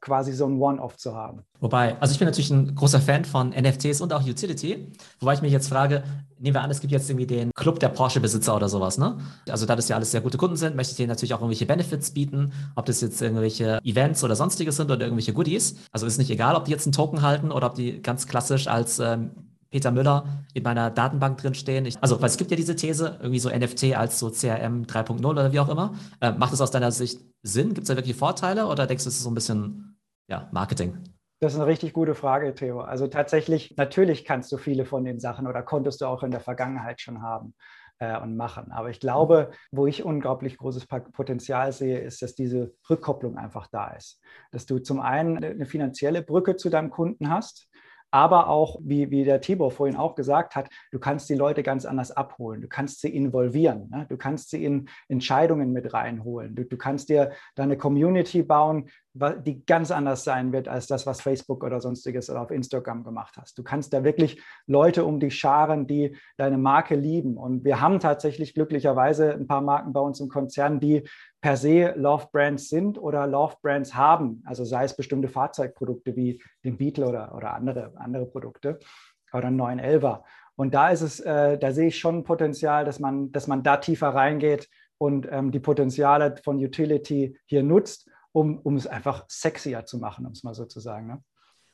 quasi 0.00 0.32
so 0.32 0.46
ein 0.46 0.60
One-Off 0.60 0.96
zu 0.96 1.14
haben. 1.14 1.42
Wobei, 1.60 1.96
also 2.00 2.12
ich 2.12 2.18
bin 2.18 2.26
natürlich 2.26 2.50
ein 2.50 2.74
großer 2.74 3.00
Fan 3.00 3.24
von 3.24 3.50
NFTs 3.50 4.00
und 4.00 4.12
auch 4.12 4.22
Utility, 4.22 4.92
wobei 5.20 5.34
ich 5.34 5.42
mich 5.42 5.52
jetzt 5.52 5.68
frage, 5.68 6.02
nehmen 6.38 6.54
wir 6.54 6.62
an, 6.62 6.70
es 6.70 6.80
gibt 6.80 6.92
jetzt 6.92 7.08
irgendwie 7.08 7.26
den 7.26 7.52
Club 7.54 7.78
der 7.78 7.88
Porsche-Besitzer 7.88 8.56
oder 8.56 8.68
sowas, 8.68 8.98
ne? 8.98 9.18
Also 9.48 9.66
da 9.66 9.76
das 9.76 9.88
ja 9.88 9.96
alles 9.96 10.10
sehr 10.10 10.20
gute 10.20 10.38
Kunden 10.38 10.56
sind, 10.56 10.76
möchte 10.76 10.92
ich 10.92 10.96
denen 10.96 11.08
natürlich 11.08 11.34
auch 11.34 11.40
irgendwelche 11.40 11.66
Benefits 11.66 12.10
bieten, 12.12 12.52
ob 12.74 12.86
das 12.86 13.00
jetzt 13.00 13.20
irgendwelche 13.22 13.80
Events 13.84 14.22
oder 14.24 14.36
sonstiges 14.36 14.76
sind 14.76 14.90
oder 14.90 15.02
irgendwelche 15.02 15.32
Goodies. 15.32 15.76
Also 15.92 16.06
ist 16.06 16.18
nicht 16.18 16.30
egal, 16.30 16.56
ob 16.56 16.64
die 16.64 16.72
jetzt 16.72 16.86
einen 16.86 16.92
Token 16.92 17.22
halten 17.22 17.52
oder 17.52 17.68
ob 17.68 17.74
die 17.74 18.02
ganz 18.02 18.26
klassisch 18.26 18.66
als 18.66 18.98
ähm, 18.98 19.30
Peter 19.70 19.90
Müller 19.90 20.44
in 20.54 20.62
meiner 20.62 20.90
Datenbank 20.90 21.38
drin 21.38 21.54
stehen. 21.54 21.86
Ich, 21.86 22.02
also, 22.02 22.20
weil 22.20 22.28
es 22.28 22.36
gibt 22.36 22.50
ja 22.50 22.56
diese 22.56 22.76
These, 22.76 23.18
irgendwie 23.20 23.38
so 23.38 23.50
NFT 23.50 23.96
als 23.96 24.18
so 24.18 24.30
CRM 24.30 24.84
3.0 24.84 25.24
oder 25.26 25.52
wie 25.52 25.60
auch 25.60 25.68
immer. 25.68 25.94
Äh, 26.20 26.32
macht 26.32 26.52
es 26.52 26.60
aus 26.60 26.70
deiner 26.70 26.90
Sicht 26.90 27.20
Sinn? 27.42 27.74
Gibt 27.74 27.82
es 27.82 27.88
da 27.88 27.96
wirklich 27.96 28.16
Vorteile 28.16 28.66
oder 28.66 28.86
denkst 28.86 29.04
du, 29.04 29.08
es 29.08 29.16
ist 29.16 29.22
so 29.22 29.30
ein 29.30 29.34
bisschen 29.34 29.98
ja, 30.28 30.48
Marketing? 30.52 30.98
Das 31.40 31.52
ist 31.52 31.60
eine 31.60 31.68
richtig 31.68 31.92
gute 31.92 32.14
Frage, 32.14 32.54
Theo. 32.54 32.80
Also 32.80 33.06
tatsächlich, 33.06 33.74
natürlich 33.76 34.24
kannst 34.24 34.50
du 34.50 34.56
viele 34.56 34.84
von 34.84 35.04
den 35.04 35.20
Sachen 35.20 35.46
oder 35.46 35.62
konntest 35.62 36.00
du 36.00 36.06
auch 36.06 36.22
in 36.24 36.32
der 36.32 36.40
Vergangenheit 36.40 37.00
schon 37.00 37.22
haben 37.22 37.54
äh, 38.00 38.18
und 38.18 38.36
machen. 38.36 38.72
Aber 38.72 38.90
ich 38.90 38.98
glaube, 38.98 39.52
wo 39.70 39.86
ich 39.86 40.04
unglaublich 40.04 40.56
großes 40.56 40.86
Potenzial 40.86 41.72
sehe, 41.72 42.00
ist, 42.00 42.22
dass 42.22 42.34
diese 42.34 42.74
Rückkopplung 42.90 43.36
einfach 43.36 43.68
da 43.68 43.90
ist. 43.90 44.20
Dass 44.50 44.66
du 44.66 44.80
zum 44.80 45.00
einen 45.00 45.38
eine 45.38 45.66
finanzielle 45.66 46.22
Brücke 46.22 46.56
zu 46.56 46.70
deinem 46.70 46.90
Kunden 46.90 47.30
hast, 47.30 47.67
aber 48.10 48.48
auch, 48.48 48.78
wie, 48.82 49.10
wie 49.10 49.24
der 49.24 49.40
Tibor 49.40 49.70
vorhin 49.70 49.96
auch 49.96 50.14
gesagt 50.14 50.56
hat, 50.56 50.68
du 50.92 50.98
kannst 50.98 51.28
die 51.28 51.34
Leute 51.34 51.62
ganz 51.62 51.84
anders 51.84 52.10
abholen, 52.10 52.60
du 52.60 52.68
kannst 52.68 53.00
sie 53.00 53.14
involvieren, 53.14 53.88
ne? 53.90 54.06
du 54.08 54.16
kannst 54.16 54.50
sie 54.50 54.64
in 54.64 54.88
Entscheidungen 55.08 55.72
mit 55.72 55.92
reinholen, 55.92 56.54
du, 56.54 56.64
du 56.64 56.76
kannst 56.76 57.08
dir 57.08 57.32
deine 57.54 57.76
Community 57.76 58.42
bauen, 58.42 58.88
die 59.44 59.64
ganz 59.64 59.90
anders 59.90 60.24
sein 60.24 60.52
wird 60.52 60.68
als 60.68 60.86
das, 60.86 61.06
was 61.06 61.20
Facebook 61.20 61.64
oder 61.64 61.80
sonstiges 61.80 62.30
oder 62.30 62.42
auf 62.42 62.50
Instagram 62.50 63.04
gemacht 63.04 63.36
hast. 63.36 63.58
Du 63.58 63.62
kannst 63.62 63.92
da 63.92 64.04
wirklich 64.04 64.42
Leute 64.66 65.04
um 65.04 65.20
dich 65.20 65.38
scharen, 65.38 65.86
die 65.86 66.16
deine 66.36 66.58
Marke 66.58 66.94
lieben. 66.94 67.36
Und 67.36 67.64
wir 67.64 67.80
haben 67.80 68.00
tatsächlich 68.00 68.54
glücklicherweise 68.54 69.32
ein 69.32 69.46
paar 69.46 69.60
Marken 69.60 69.92
bei 69.92 70.00
uns 70.00 70.20
im 70.20 70.28
Konzern, 70.28 70.80
die 70.80 71.06
per 71.40 71.56
se 71.56 71.94
Love 71.96 72.28
Brands 72.32 72.68
sind 72.68 72.98
oder 72.98 73.26
Love 73.26 73.56
Brands 73.62 73.94
haben. 73.94 74.42
Also 74.46 74.64
sei 74.64 74.84
es 74.84 74.96
bestimmte 74.96 75.28
Fahrzeugprodukte 75.28 76.16
wie 76.16 76.42
den 76.64 76.76
Beetle 76.76 77.06
oder, 77.06 77.34
oder 77.34 77.54
andere, 77.54 77.92
andere 77.96 78.26
Produkte 78.26 78.78
oder 79.32 79.48
einen 79.48 79.60
911er. 79.60 80.22
Und 80.56 80.74
da 80.74 80.90
ist 80.90 81.02
es, 81.02 81.20
äh, 81.20 81.56
da 81.58 81.72
sehe 81.72 81.88
ich 81.88 81.98
schon 81.98 82.24
Potenzial, 82.24 82.84
dass 82.84 82.98
man, 82.98 83.30
dass 83.30 83.46
man 83.46 83.62
da 83.62 83.76
tiefer 83.76 84.08
reingeht 84.08 84.68
und 84.98 85.28
ähm, 85.30 85.52
die 85.52 85.60
Potenziale 85.60 86.34
von 86.42 86.56
Utility 86.56 87.38
hier 87.46 87.62
nutzt, 87.62 88.10
um, 88.32 88.58
um 88.58 88.76
es 88.76 88.86
einfach 88.86 89.24
sexier 89.28 89.84
zu 89.84 89.98
machen, 89.98 90.26
um 90.26 90.32
es 90.32 90.42
mal 90.42 90.54
so 90.54 90.64
zu 90.64 90.80
sagen. 90.80 91.06
Ne? 91.06 91.22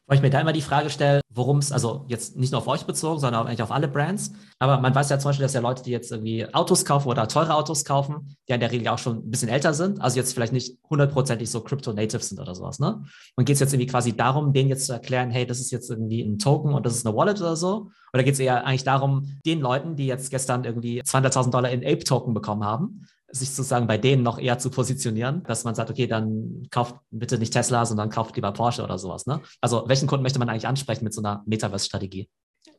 Weil 0.06 0.16
ich 0.16 0.22
mir 0.22 0.28
da 0.28 0.40
immer 0.40 0.52
die 0.52 0.60
Frage 0.60 0.90
stelle, 0.90 1.22
worum 1.30 1.58
es, 1.58 1.72
also 1.72 2.04
jetzt 2.08 2.36
nicht 2.36 2.52
nur 2.52 2.60
auf 2.60 2.68
euch 2.68 2.84
bezogen, 2.84 3.20
sondern 3.20 3.40
auch 3.40 3.46
eigentlich 3.46 3.62
auf 3.62 3.70
alle 3.70 3.88
Brands. 3.88 4.32
Aber 4.58 4.78
man 4.78 4.94
weiß 4.94 5.08
ja 5.08 5.18
zum 5.18 5.30
Beispiel, 5.30 5.44
dass 5.44 5.54
ja 5.54 5.60
Leute, 5.60 5.82
die 5.82 5.92
jetzt 5.92 6.12
irgendwie 6.12 6.46
Autos 6.54 6.84
kaufen 6.84 7.08
oder 7.08 7.26
teure 7.26 7.54
Autos 7.54 7.86
kaufen, 7.86 8.36
die 8.46 8.52
in 8.52 8.60
der 8.60 8.70
Regel 8.70 8.88
auch 8.88 8.98
schon 8.98 9.18
ein 9.18 9.30
bisschen 9.30 9.48
älter 9.48 9.72
sind, 9.72 10.02
also 10.02 10.18
jetzt 10.18 10.34
vielleicht 10.34 10.52
nicht 10.52 10.78
hundertprozentig 10.90 11.50
so 11.50 11.62
Crypto-Native 11.62 12.22
sind 12.22 12.38
oder 12.38 12.54
sowas, 12.54 12.78
ne? 12.80 13.02
Und 13.36 13.46
geht 13.46 13.54
es 13.54 13.60
jetzt 13.60 13.72
irgendwie 13.72 13.90
quasi 13.90 14.14
darum, 14.14 14.52
denen 14.52 14.68
jetzt 14.68 14.86
zu 14.86 14.92
erklären, 14.92 15.30
hey, 15.30 15.46
das 15.46 15.58
ist 15.58 15.70
jetzt 15.70 15.88
irgendwie 15.88 16.20
ein 16.20 16.38
Token 16.38 16.74
und 16.74 16.84
das 16.84 16.96
ist 16.96 17.06
eine 17.06 17.16
Wallet 17.16 17.40
oder 17.40 17.56
so? 17.56 17.90
Oder 18.12 18.24
geht 18.24 18.34
es 18.34 18.40
eher 18.40 18.66
eigentlich 18.66 18.84
darum, 18.84 19.40
den 19.46 19.60
Leuten, 19.60 19.96
die 19.96 20.06
jetzt 20.06 20.30
gestern 20.30 20.64
irgendwie 20.64 21.00
200.000 21.00 21.50
Dollar 21.50 21.70
in 21.70 21.80
Ape-Token 21.80 22.34
bekommen 22.34 22.62
haben, 22.62 23.06
sich 23.34 23.50
sozusagen 23.50 23.86
bei 23.86 23.98
denen 23.98 24.22
noch 24.22 24.38
eher 24.38 24.58
zu 24.58 24.70
positionieren, 24.70 25.42
dass 25.44 25.64
man 25.64 25.74
sagt, 25.74 25.90
okay, 25.90 26.06
dann 26.06 26.66
kauft 26.70 26.96
bitte 27.10 27.38
nicht 27.38 27.52
Tesla, 27.52 27.84
sondern 27.84 28.10
kauft 28.10 28.36
lieber 28.36 28.52
Porsche 28.52 28.84
oder 28.84 28.98
sowas. 28.98 29.26
Ne? 29.26 29.40
Also 29.60 29.84
welchen 29.88 30.06
Kunden 30.06 30.22
möchte 30.22 30.38
man 30.38 30.48
eigentlich 30.48 30.68
ansprechen 30.68 31.04
mit 31.04 31.14
so 31.14 31.20
einer 31.20 31.42
Metaverse-Strategie? 31.46 32.28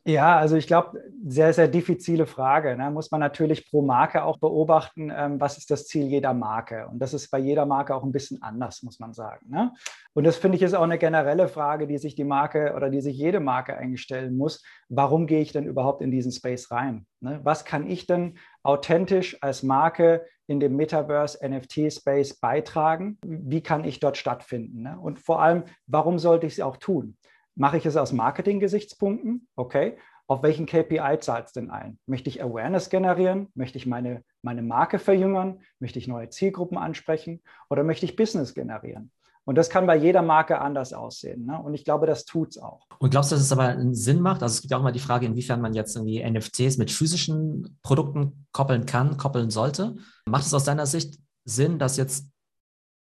Ja, 0.08 0.38
also 0.38 0.54
ich 0.54 0.68
glaube, 0.68 1.02
sehr, 1.26 1.52
sehr 1.52 1.66
diffizile 1.66 2.26
Frage. 2.26 2.76
Ne? 2.76 2.92
Muss 2.92 3.10
man 3.10 3.18
natürlich 3.18 3.68
pro 3.68 3.82
Marke 3.82 4.22
auch 4.22 4.38
beobachten, 4.38 5.12
ähm, 5.14 5.40
was 5.40 5.58
ist 5.58 5.68
das 5.68 5.88
Ziel 5.88 6.06
jeder 6.06 6.32
Marke. 6.32 6.86
Und 6.86 7.00
das 7.00 7.12
ist 7.12 7.28
bei 7.28 7.40
jeder 7.40 7.66
Marke 7.66 7.92
auch 7.92 8.04
ein 8.04 8.12
bisschen 8.12 8.40
anders, 8.40 8.84
muss 8.84 9.00
man 9.00 9.14
sagen. 9.14 9.46
Ne? 9.48 9.72
Und 10.14 10.22
das 10.22 10.36
finde 10.36 10.56
ich 10.56 10.62
ist 10.62 10.74
auch 10.74 10.84
eine 10.84 10.98
generelle 10.98 11.48
Frage, 11.48 11.88
die 11.88 11.98
sich 11.98 12.14
die 12.14 12.22
Marke 12.22 12.74
oder 12.76 12.88
die 12.88 13.00
sich 13.00 13.16
jede 13.16 13.40
Marke 13.40 13.76
eigentlich 13.76 14.00
stellen 14.00 14.36
muss. 14.36 14.62
Warum 14.88 15.26
gehe 15.26 15.40
ich 15.40 15.50
denn 15.50 15.66
überhaupt 15.66 16.02
in 16.02 16.12
diesen 16.12 16.30
Space 16.30 16.70
rein? 16.70 17.04
Ne? 17.20 17.40
Was 17.42 17.64
kann 17.64 17.90
ich 17.90 18.06
denn 18.06 18.38
authentisch 18.62 19.42
als 19.42 19.64
Marke 19.64 20.24
in 20.46 20.60
dem 20.60 20.76
Metaverse 20.76 21.38
NFT-Space 21.46 22.34
beitragen? 22.40 23.18
Wie 23.22 23.62
kann 23.62 23.84
ich 23.84 24.00
dort 24.00 24.16
stattfinden? 24.16 24.82
Ne? 24.82 24.98
Und 24.98 25.18
vor 25.18 25.42
allem, 25.42 25.64
warum 25.86 26.18
sollte 26.18 26.46
ich 26.46 26.54
es 26.54 26.60
auch 26.60 26.76
tun? 26.76 27.16
Mache 27.54 27.78
ich 27.78 27.86
es 27.86 27.96
aus 27.96 28.12
Marketing-Gesichtspunkten? 28.12 29.48
Okay. 29.56 29.96
Auf 30.28 30.42
welchen 30.42 30.66
KPI 30.66 31.18
zahlt 31.20 31.46
es 31.46 31.52
denn 31.52 31.70
ein? 31.70 32.00
Möchte 32.06 32.28
ich 32.28 32.42
Awareness 32.42 32.90
generieren? 32.90 33.48
Möchte 33.54 33.78
ich 33.78 33.86
meine, 33.86 34.24
meine 34.42 34.62
Marke 34.62 34.98
verjüngern? 34.98 35.60
Möchte 35.78 36.00
ich 36.00 36.08
neue 36.08 36.30
Zielgruppen 36.30 36.78
ansprechen? 36.78 37.42
Oder 37.70 37.84
möchte 37.84 38.06
ich 38.06 38.16
Business 38.16 38.52
generieren? 38.52 39.12
Und 39.46 39.54
das 39.54 39.70
kann 39.70 39.86
bei 39.86 39.96
jeder 39.96 40.22
Marke 40.22 40.60
anders 40.60 40.92
aussehen. 40.92 41.46
Ne? 41.46 41.62
Und 41.62 41.72
ich 41.74 41.84
glaube, 41.84 42.06
das 42.06 42.24
tut 42.24 42.50
es 42.50 42.58
auch. 42.58 42.84
Und 42.98 43.10
glaubst 43.10 43.30
du, 43.30 43.36
dass 43.36 43.44
es 43.44 43.52
aber 43.52 43.62
einen 43.62 43.94
Sinn 43.94 44.20
macht? 44.20 44.42
Also 44.42 44.54
es 44.54 44.60
gibt 44.60 44.72
ja 44.72 44.76
auch 44.76 44.80
immer 44.80 44.90
die 44.90 44.98
Frage, 44.98 45.24
inwiefern 45.24 45.60
man 45.60 45.72
jetzt 45.72 45.94
irgendwie 45.94 46.28
NFTs 46.28 46.78
mit 46.78 46.90
physischen 46.90 47.78
Produkten 47.84 48.46
koppeln 48.50 48.86
kann, 48.86 49.16
koppeln 49.16 49.50
sollte. 49.50 49.96
Macht 50.26 50.46
es 50.46 50.52
aus 50.52 50.64
deiner 50.64 50.86
Sicht 50.86 51.20
Sinn, 51.44 51.78
dass 51.78 51.96
jetzt 51.96 52.28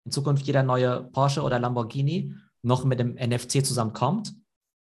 in 0.03 0.11
Zukunft 0.11 0.47
jeder 0.47 0.63
neue 0.63 1.03
Porsche 1.03 1.43
oder 1.43 1.59
Lamborghini 1.59 2.33
noch 2.63 2.85
mit 2.85 2.99
dem 2.99 3.13
NFT 3.13 3.63
zusammenkommt? 3.63 4.33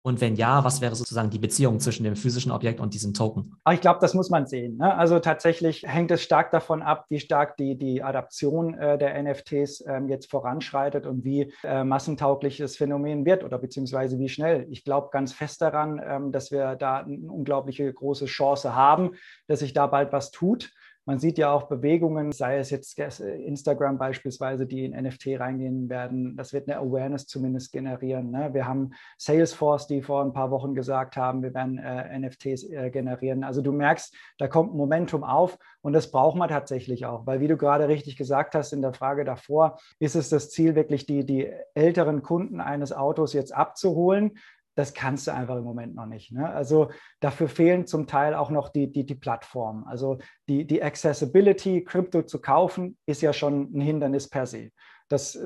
Und 0.09 0.21
wenn 0.21 0.35
ja, 0.35 0.63
was 0.63 0.81
wäre 0.81 0.95
sozusagen 0.95 1.29
die 1.29 1.37
Beziehung 1.37 1.79
zwischen 1.79 2.03
dem 2.03 2.15
physischen 2.15 2.51
Objekt 2.51 2.79
und 2.79 2.95
diesem 2.95 3.13
Token? 3.13 3.55
Ich 3.71 3.79
glaube, 3.79 3.99
das 4.01 4.15
muss 4.15 4.31
man 4.31 4.47
sehen. 4.47 4.77
Ne? 4.77 4.95
Also 4.95 5.19
tatsächlich 5.19 5.83
hängt 5.85 6.09
es 6.09 6.23
stark 6.23 6.49
davon 6.49 6.81
ab, 6.81 7.05
wie 7.09 7.19
stark 7.19 7.57
die, 7.57 7.77
die 7.77 8.01
Adaption 8.01 8.73
äh, 8.73 8.97
der 8.97 9.21
NFTs 9.21 9.85
ähm, 9.87 10.09
jetzt 10.09 10.31
voranschreitet 10.31 11.05
und 11.05 11.23
wie 11.23 11.53
äh, 11.63 11.83
massentauglich 11.83 12.57
das 12.57 12.75
Phänomen 12.75 13.23
wird 13.23 13.43
oder 13.43 13.59
beziehungsweise 13.59 14.17
wie 14.17 14.29
schnell. 14.29 14.65
Ich 14.71 14.83
glaube 14.83 15.09
ganz 15.11 15.31
fest 15.31 15.61
daran, 15.61 16.01
ähm, 16.03 16.31
dass 16.31 16.49
wir 16.49 16.75
da 16.75 16.97
eine 16.97 17.31
unglaubliche 17.31 17.93
große 17.93 18.25
Chance 18.25 18.73
haben, 18.73 19.11
dass 19.45 19.59
sich 19.59 19.73
da 19.73 19.85
bald 19.85 20.11
was 20.11 20.31
tut. 20.31 20.71
Man 21.05 21.17
sieht 21.17 21.37
ja 21.37 21.51
auch 21.51 21.63
Bewegungen, 21.63 22.31
sei 22.31 22.57
es 22.57 22.69
jetzt 22.69 22.99
Instagram 22.99 23.97
beispielsweise, 23.97 24.67
die 24.67 24.85
in 24.85 24.91
NFT 24.91 25.39
reingehen 25.39 25.89
werden. 25.89 26.35
Das 26.35 26.53
wird 26.53 26.69
eine 26.69 26.77
Awareness 26.79 27.25
zumindest 27.25 27.71
generieren. 27.71 28.31
Ne? 28.31 28.53
Wir 28.53 28.67
haben 28.67 28.91
Salesforce, 29.17 29.87
die 29.87 30.01
vor 30.01 30.23
ein 30.23 30.33
paar 30.33 30.51
Wochen 30.51 30.75
gesagt 30.75 31.17
haben, 31.17 31.41
wir 31.41 31.53
werden 31.53 31.79
äh, 31.79 32.19
NFTs 32.19 32.63
äh, 32.69 32.89
generieren. 32.91 33.43
Also 33.43 33.61
du 33.61 33.71
merkst, 33.71 34.15
da 34.37 34.47
kommt 34.47 34.75
Momentum 34.75 35.23
auf 35.23 35.57
und 35.81 35.93
das 35.93 36.11
braucht 36.11 36.37
man 36.37 36.49
tatsächlich 36.49 37.05
auch, 37.05 37.25
weil 37.25 37.39
wie 37.39 37.47
du 37.47 37.57
gerade 37.57 37.87
richtig 37.87 38.17
gesagt 38.17 38.53
hast 38.53 38.73
in 38.73 38.81
der 38.81 38.93
Frage 38.93 39.23
davor, 39.23 39.79
ist 39.99 40.15
es 40.15 40.29
das 40.29 40.51
Ziel, 40.51 40.75
wirklich 40.75 41.05
die, 41.05 41.25
die 41.25 41.51
älteren 41.73 42.21
Kunden 42.21 42.61
eines 42.61 42.93
Autos 42.93 43.33
jetzt 43.33 43.53
abzuholen 43.53 44.37
das 44.79 44.93
kannst 44.93 45.27
du 45.27 45.33
einfach 45.33 45.57
im 45.57 45.65
Moment 45.65 45.93
noch 45.93 46.05
nicht. 46.05 46.31
Ne? 46.31 46.49
Also 46.49 46.89
dafür 47.19 47.49
fehlen 47.49 47.85
zum 47.85 48.07
Teil 48.07 48.33
auch 48.33 48.49
noch 48.49 48.69
die, 48.69 48.89
die, 48.89 49.05
die 49.05 49.15
Plattformen. 49.15 49.83
Also 49.85 50.19
die, 50.47 50.65
die 50.65 50.81
Accessibility, 50.81 51.83
Krypto 51.83 52.23
zu 52.23 52.39
kaufen, 52.39 52.97
ist 53.05 53.21
ja 53.21 53.33
schon 53.33 53.69
ein 53.75 53.81
Hindernis 53.81 54.29
per 54.29 54.45
se. 54.45 54.71
Das, 55.09 55.37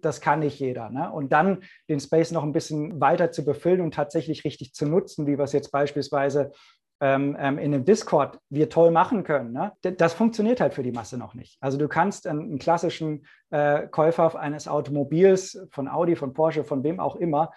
das 0.00 0.20
kann 0.20 0.40
nicht 0.40 0.60
jeder. 0.60 0.90
Ne? 0.90 1.10
Und 1.10 1.32
dann 1.32 1.64
den 1.88 1.98
Space 1.98 2.30
noch 2.30 2.44
ein 2.44 2.52
bisschen 2.52 3.00
weiter 3.00 3.32
zu 3.32 3.44
befüllen 3.44 3.80
und 3.80 3.94
tatsächlich 3.94 4.44
richtig 4.44 4.74
zu 4.74 4.86
nutzen, 4.86 5.26
wie 5.26 5.36
wir 5.36 5.44
es 5.44 5.52
jetzt 5.52 5.72
beispielsweise 5.72 6.52
ähm, 7.00 7.36
ähm 7.36 7.58
in 7.58 7.74
einem 7.74 7.84
Discord 7.84 8.38
wir 8.48 8.68
toll 8.68 8.92
machen 8.92 9.24
können. 9.24 9.52
Ne? 9.52 9.72
Das 9.82 10.14
funktioniert 10.14 10.60
halt 10.60 10.74
für 10.74 10.84
die 10.84 10.92
Masse 10.92 11.18
noch 11.18 11.34
nicht. 11.34 11.56
Also 11.60 11.78
du 11.78 11.88
kannst 11.88 12.28
einen, 12.28 12.42
einen 12.42 12.58
klassischen 12.60 13.26
äh, 13.50 13.88
Käufer 13.88 14.38
eines 14.38 14.68
Automobils 14.68 15.66
von 15.72 15.88
Audi, 15.88 16.14
von 16.14 16.32
Porsche, 16.32 16.62
von 16.62 16.84
wem 16.84 17.00
auch 17.00 17.16
immer, 17.16 17.50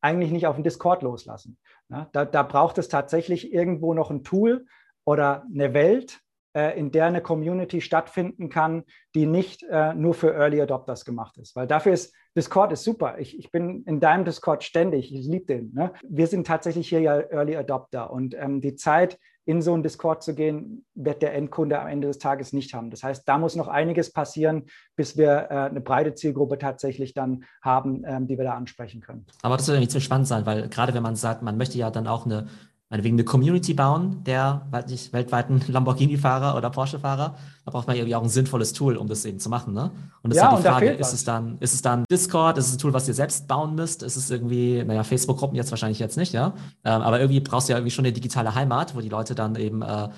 eigentlich 0.00 0.30
nicht 0.30 0.46
auf 0.46 0.56
den 0.56 0.64
Discord 0.64 1.02
loslassen. 1.02 1.58
Ja, 1.88 2.08
da, 2.12 2.24
da, 2.24 2.42
braucht 2.42 2.78
es 2.78 2.88
tatsächlich 2.88 3.52
irgendwo 3.52 3.94
noch 3.94 4.10
ein 4.10 4.24
Tool 4.24 4.66
oder 5.04 5.44
eine 5.52 5.72
Welt, 5.72 6.20
äh, 6.56 6.78
in 6.78 6.90
der 6.90 7.06
eine 7.06 7.20
Community 7.20 7.80
stattfinden 7.80 8.48
kann, 8.48 8.84
die 9.14 9.26
nicht 9.26 9.62
äh, 9.64 9.94
nur 9.94 10.14
für 10.14 10.34
Early 10.34 10.60
Adopters 10.60 11.04
gemacht 11.04 11.38
ist. 11.38 11.54
Weil 11.54 11.66
dafür 11.66 11.92
ist 11.92 12.14
Discord 12.36 12.72
ist 12.72 12.84
super. 12.84 13.18
Ich, 13.18 13.38
ich 13.38 13.50
bin 13.50 13.82
in 13.84 13.98
deinem 13.98 14.24
Discord 14.24 14.62
ständig. 14.62 15.12
Ich 15.12 15.26
liebe 15.26 15.46
den. 15.46 15.72
Ne? 15.72 15.92
Wir 16.06 16.26
sind 16.26 16.46
tatsächlich 16.46 16.88
hier 16.88 17.00
ja 17.00 17.18
Early 17.18 17.56
Adopter 17.56 18.10
und 18.10 18.34
ähm, 18.34 18.60
die 18.60 18.74
Zeit, 18.76 19.18
in 19.46 19.62
so 19.62 19.72
einen 19.72 19.84
Discord 19.84 20.24
zu 20.24 20.34
gehen, 20.34 20.84
wird 20.94 21.22
der 21.22 21.34
Endkunde 21.34 21.80
am 21.80 21.86
Ende 21.86 22.08
des 22.08 22.18
Tages 22.18 22.52
nicht 22.52 22.74
haben. 22.74 22.90
Das 22.90 23.04
heißt, 23.04 23.26
da 23.28 23.38
muss 23.38 23.54
noch 23.54 23.68
einiges 23.68 24.12
passieren, 24.12 24.64
bis 24.96 25.16
wir 25.16 25.46
äh, 25.50 25.54
eine 25.70 25.80
breite 25.80 26.14
Zielgruppe 26.14 26.58
tatsächlich 26.58 27.14
dann 27.14 27.44
haben, 27.62 28.02
ähm, 28.04 28.26
die 28.26 28.36
wir 28.36 28.44
da 28.44 28.54
ansprechen 28.54 29.00
können. 29.00 29.24
Aber 29.42 29.56
das 29.56 29.68
wird 29.68 29.76
irgendwie 29.76 29.88
ziemlich 29.88 30.04
spannend 30.04 30.26
sein, 30.26 30.44
weil 30.46 30.68
gerade 30.68 30.94
wenn 30.94 31.02
man 31.02 31.14
sagt, 31.14 31.42
man 31.42 31.56
möchte 31.56 31.78
ja 31.78 31.90
dann 31.90 32.08
auch 32.08 32.26
eine 32.26 32.48
meinetwegen 32.88 33.16
eine 33.16 33.24
Community 33.24 33.74
bauen, 33.74 34.22
der 34.24 34.66
weiß 34.70 34.86
nicht, 34.86 35.12
weltweiten 35.12 35.60
Lamborghini-Fahrer 35.68 36.56
oder 36.56 36.70
Porsche-Fahrer. 36.70 37.34
Da 37.64 37.70
braucht 37.70 37.88
man 37.88 37.96
irgendwie 37.96 38.14
auch 38.14 38.22
ein 38.22 38.28
sinnvolles 38.28 38.72
Tool, 38.72 38.96
um 38.96 39.08
das 39.08 39.24
eben 39.24 39.40
zu 39.40 39.48
machen. 39.48 39.74
Ne? 39.74 39.90
Und 40.22 40.30
das 40.30 40.36
ja, 40.36 40.46
ist 40.46 40.52
halt 40.52 40.58
die 40.64 40.68
Frage, 40.68 40.90
ist 40.90 41.12
es, 41.12 41.24
dann, 41.24 41.58
ist 41.58 41.74
es 41.74 41.82
dann 41.82 42.04
Discord, 42.10 42.58
ist 42.58 42.68
es 42.68 42.74
ein 42.74 42.78
Tool, 42.78 42.92
was 42.92 43.08
ihr 43.08 43.14
selbst 43.14 43.48
bauen 43.48 43.74
müsst? 43.74 44.04
Ist 44.04 44.14
es 44.14 44.30
irgendwie, 44.30 44.84
naja, 44.84 45.02
Facebook-Gruppen 45.02 45.56
jetzt 45.56 45.72
wahrscheinlich 45.72 45.98
jetzt 45.98 46.16
nicht, 46.16 46.32
ja. 46.32 46.54
Ähm, 46.84 47.02
aber 47.02 47.18
irgendwie 47.20 47.40
brauchst 47.40 47.68
du 47.68 47.72
ja 47.72 47.78
irgendwie 47.78 47.90
schon 47.90 48.04
eine 48.04 48.12
digitale 48.12 48.54
Heimat, 48.54 48.94
wo 48.94 49.00
die 49.00 49.08
Leute 49.08 49.34
dann 49.34 49.56
eben 49.56 49.82
äh, 49.82 50.08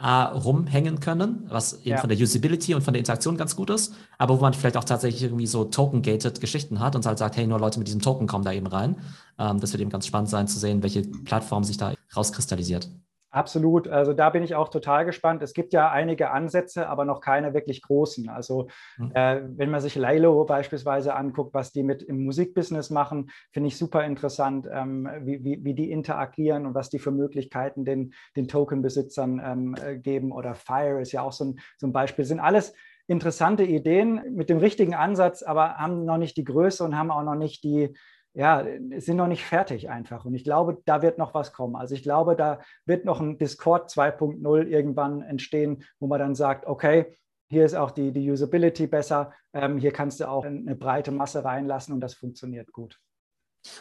A, 0.00 0.26
rumhängen 0.26 1.00
können, 1.00 1.44
was 1.48 1.80
eben 1.80 1.90
ja. 1.90 1.98
von 1.98 2.08
der 2.08 2.16
Usability 2.16 2.72
und 2.74 2.82
von 2.82 2.94
der 2.94 3.00
Interaktion 3.00 3.36
ganz 3.36 3.56
gut 3.56 3.68
ist, 3.68 3.94
aber 4.16 4.38
wo 4.38 4.40
man 4.40 4.54
vielleicht 4.54 4.76
auch 4.76 4.84
tatsächlich 4.84 5.24
irgendwie 5.24 5.48
so 5.48 5.64
token-gated 5.64 6.40
Geschichten 6.40 6.78
hat 6.78 6.94
und 6.94 7.04
halt 7.04 7.18
sagt, 7.18 7.36
hey, 7.36 7.48
nur 7.48 7.58
Leute 7.58 7.80
mit 7.80 7.88
diesem 7.88 8.00
Token 8.00 8.28
kommen 8.28 8.44
da 8.44 8.52
eben 8.52 8.68
rein. 8.68 8.96
Ähm, 9.40 9.58
das 9.58 9.72
wird 9.72 9.80
eben 9.80 9.90
ganz 9.90 10.06
spannend 10.06 10.30
sein 10.30 10.46
zu 10.46 10.58
sehen, 10.58 10.84
welche 10.84 11.02
Plattform 11.02 11.64
sich 11.64 11.78
da 11.78 11.94
rauskristallisiert. 12.14 12.88
Absolut. 13.30 13.88
Also 13.88 14.14
da 14.14 14.30
bin 14.30 14.42
ich 14.42 14.54
auch 14.54 14.70
total 14.70 15.04
gespannt. 15.04 15.42
Es 15.42 15.52
gibt 15.52 15.74
ja 15.74 15.90
einige 15.90 16.30
Ansätze, 16.30 16.88
aber 16.88 17.04
noch 17.04 17.20
keine 17.20 17.52
wirklich 17.52 17.82
großen. 17.82 18.30
Also 18.30 18.68
mhm. 18.96 19.12
äh, 19.14 19.42
wenn 19.56 19.70
man 19.70 19.82
sich 19.82 19.96
Lilo 19.96 20.44
beispielsweise 20.44 21.14
anguckt, 21.14 21.52
was 21.52 21.70
die 21.70 21.82
mit 21.82 22.02
im 22.02 22.24
Musikbusiness 22.24 22.88
machen, 22.88 23.30
finde 23.52 23.68
ich 23.68 23.76
super 23.76 24.04
interessant, 24.04 24.66
ähm, 24.72 25.08
wie, 25.20 25.44
wie, 25.44 25.62
wie, 25.62 25.74
die 25.74 25.90
interagieren 25.90 26.64
und 26.64 26.74
was 26.74 26.88
die 26.88 26.98
für 26.98 27.10
Möglichkeiten 27.10 27.84
den, 27.84 28.14
den 28.34 28.48
Token-Besitzern 28.48 29.42
ähm, 29.44 29.74
äh, 29.74 29.98
geben. 29.98 30.32
Oder 30.32 30.54
Fire 30.54 31.00
ist 31.00 31.12
ja 31.12 31.20
auch 31.20 31.32
so 31.32 31.44
ein, 31.44 31.60
so 31.76 31.86
ein 31.86 31.92
Beispiel. 31.92 32.22
Das 32.22 32.28
sind 32.28 32.40
alles 32.40 32.72
interessante 33.08 33.64
Ideen 33.64 34.22
mit 34.34 34.48
dem 34.48 34.58
richtigen 34.58 34.94
Ansatz, 34.94 35.42
aber 35.42 35.76
haben 35.76 36.06
noch 36.06 36.18
nicht 36.18 36.36
die 36.38 36.44
Größe 36.44 36.82
und 36.82 36.96
haben 36.96 37.10
auch 37.10 37.22
noch 37.22 37.34
nicht 37.34 37.62
die, 37.62 37.94
ja, 38.38 38.64
sind 38.98 39.16
noch 39.16 39.26
nicht 39.26 39.44
fertig 39.44 39.90
einfach. 39.90 40.24
Und 40.24 40.32
ich 40.32 40.44
glaube, 40.44 40.80
da 40.84 41.02
wird 41.02 41.18
noch 41.18 41.34
was 41.34 41.52
kommen. 41.52 41.74
Also 41.74 41.96
ich 41.96 42.04
glaube, 42.04 42.36
da 42.36 42.60
wird 42.86 43.04
noch 43.04 43.20
ein 43.20 43.36
Discord 43.36 43.90
2.0 43.90 44.64
irgendwann 44.68 45.22
entstehen, 45.22 45.82
wo 45.98 46.06
man 46.06 46.20
dann 46.20 46.36
sagt, 46.36 46.64
okay, 46.64 47.06
hier 47.50 47.64
ist 47.64 47.74
auch 47.74 47.90
die, 47.90 48.12
die 48.12 48.30
Usability 48.30 48.86
besser, 48.86 49.32
ähm, 49.52 49.78
hier 49.78 49.90
kannst 49.90 50.20
du 50.20 50.28
auch 50.28 50.44
eine 50.44 50.76
breite 50.76 51.10
Masse 51.10 51.44
reinlassen 51.44 51.92
und 51.92 52.00
das 52.00 52.14
funktioniert 52.14 52.70
gut. 52.70 53.00